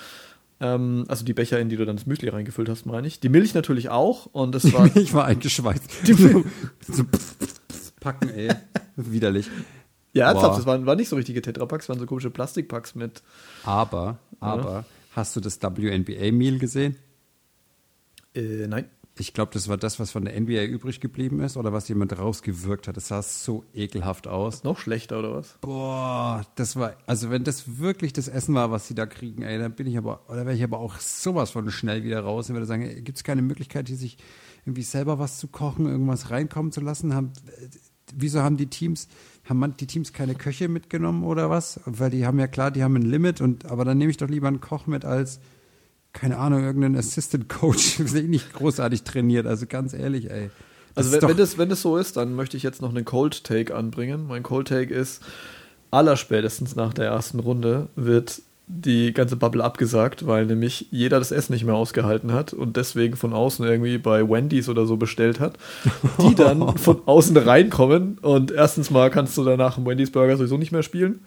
[0.60, 3.18] Ähm, also die Becher, in die du dann das Müsli reingefüllt hast, meine ich.
[3.18, 4.88] Die Milch natürlich auch und das war.
[4.88, 6.06] Die Milch war eingeschweißt.
[6.06, 6.44] Die so,
[6.88, 7.02] so
[7.98, 8.54] packen, ey.
[8.96, 9.50] Widerlich.
[10.12, 13.22] Ja, ernsthaft, das waren, waren nicht so richtige Tetrapacks, waren so komische Plastikpacks mit.
[13.64, 14.84] Aber, aber, ja.
[15.16, 16.96] hast du das WNBA-Meal gesehen?
[18.36, 18.88] Äh, nein.
[19.18, 22.18] Ich glaube, das war das, was von der NBA übrig geblieben ist oder was jemand
[22.18, 22.96] rausgewirkt hat.
[22.96, 24.64] Das sah so ekelhaft aus.
[24.64, 25.58] Noch schlechter oder was?
[25.60, 29.58] Boah, das war, also wenn das wirklich das Essen war, was sie da kriegen, ey,
[29.58, 32.54] dann bin ich aber, oder wäre ich aber auch sowas von schnell wieder raus und
[32.54, 34.16] würde sagen, gibt es keine Möglichkeit, hier sich
[34.64, 37.14] irgendwie selber was zu kochen, irgendwas reinkommen zu lassen?
[37.14, 37.32] Haben,
[38.14, 39.08] wieso haben die Teams,
[39.44, 41.80] haben die Teams keine Köche mitgenommen oder was?
[41.84, 44.28] Weil die haben ja klar, die haben ein Limit und, aber dann nehme ich doch
[44.28, 45.38] lieber einen Koch mit als,
[46.12, 49.46] keine Ahnung, irgendeinen Assistant Coach, nicht großartig trainiert.
[49.46, 50.50] Also ganz ehrlich, ey.
[50.94, 53.04] Das also wenn, wenn, das, wenn das so ist, dann möchte ich jetzt noch einen
[53.04, 54.26] Cold Take anbringen.
[54.28, 55.22] Mein Cold Take ist,
[55.90, 61.52] allerspätestens nach der ersten Runde wird die ganze Bubble abgesagt, weil nämlich jeder das Essen
[61.52, 65.58] nicht mehr ausgehalten hat und deswegen von außen irgendwie bei Wendy's oder so bestellt hat,
[66.22, 70.56] die dann von außen reinkommen und erstens mal kannst du danach einen Wendy's Burger sowieso
[70.56, 71.20] nicht mehr spielen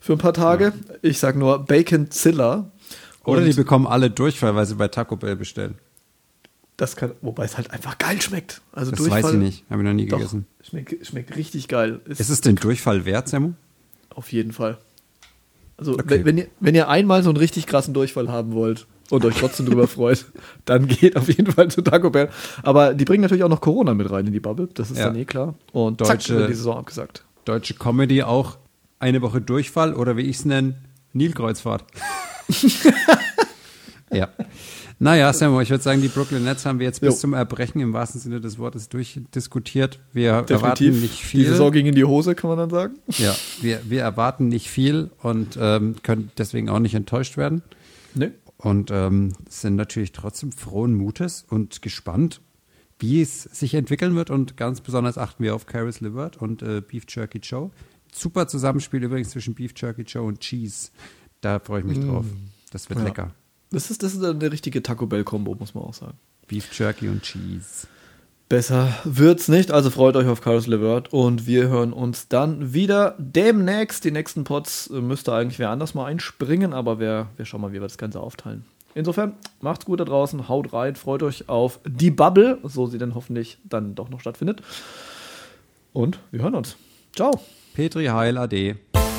[0.00, 0.72] für ein paar Tage.
[1.02, 2.70] Ich sag nur Bacon Zilla
[3.24, 5.76] oder die bekommen alle Durchfall, weil sie bei Taco Bell bestellen.
[6.76, 8.62] Das kann, wobei es halt einfach geil schmeckt.
[8.72, 10.46] Also das Durchfall, weiß ich nicht, habe ich noch nie doch, gegessen.
[10.62, 12.00] Schmeckt, schmeckt richtig geil.
[12.06, 13.52] Ist, ist es den Durchfall wert, Samu?
[14.08, 14.78] Auf jeden Fall.
[15.76, 16.24] Also okay.
[16.24, 19.66] wenn, ihr, wenn ihr einmal so einen richtig krassen Durchfall haben wollt und euch trotzdem
[19.66, 20.24] drüber freut,
[20.64, 22.30] dann geht auf jeden Fall zu Taco Bell.
[22.62, 25.06] Aber die bringen natürlich auch noch Corona mit rein in die Bubble, das ist ja.
[25.06, 25.54] dann eh klar.
[25.72, 27.24] Und deutsche, zack, die Saison abgesagt.
[27.44, 28.56] Deutsche Comedy auch
[28.98, 30.76] eine Woche Durchfall oder wie ich es nenne,
[31.12, 31.84] Nilkreuzfahrt.
[34.12, 34.28] Ja.
[34.98, 37.20] Naja, Samuel, ich würde sagen, die Brooklyn Nets haben wir jetzt bis jo.
[37.20, 39.98] zum Erbrechen im wahrsten Sinne des Wortes durchdiskutiert.
[40.12, 40.56] Wir Definitiv.
[40.56, 41.40] erwarten nicht viel.
[41.40, 42.98] Die Saison ging in die Hose, kann man dann sagen.
[43.16, 47.62] Ja, wir, wir erwarten nicht viel und ähm, können deswegen auch nicht enttäuscht werden.
[48.14, 48.32] Nee.
[48.58, 52.42] Und ähm, sind natürlich trotzdem frohen Mutes und gespannt,
[52.98, 54.28] wie es sich entwickeln wird.
[54.28, 57.70] Und ganz besonders achten wir auf Caris LeVert und äh, Beef Jerky Joe.
[58.12, 60.90] Super Zusammenspiel übrigens zwischen Beef Jerky Joe und Cheese.
[61.40, 62.08] Da freue ich mich mm.
[62.08, 62.26] drauf.
[62.72, 63.06] Das wird ja.
[63.06, 63.34] lecker.
[63.70, 66.18] Das ist, das ist eine richtige Taco Bell-Kombo, muss man auch sagen.
[66.48, 67.86] Beef Jerky und Cheese.
[68.48, 73.14] Besser wird's nicht, also freut euch auf Carlos Levert und wir hören uns dann wieder
[73.16, 74.04] demnächst.
[74.04, 77.70] Die nächsten Pots äh, müsste eigentlich wer anders mal einspringen, aber wir, wir schauen mal,
[77.70, 78.64] wie wir das Ganze aufteilen.
[78.96, 83.14] Insofern, macht's gut da draußen, haut rein, freut euch auf die Bubble, so sie denn
[83.14, 84.62] hoffentlich dann doch noch stattfindet.
[85.92, 86.74] Und wir hören uns.
[87.14, 87.40] Ciao.
[87.74, 89.09] Petri Heil, AD.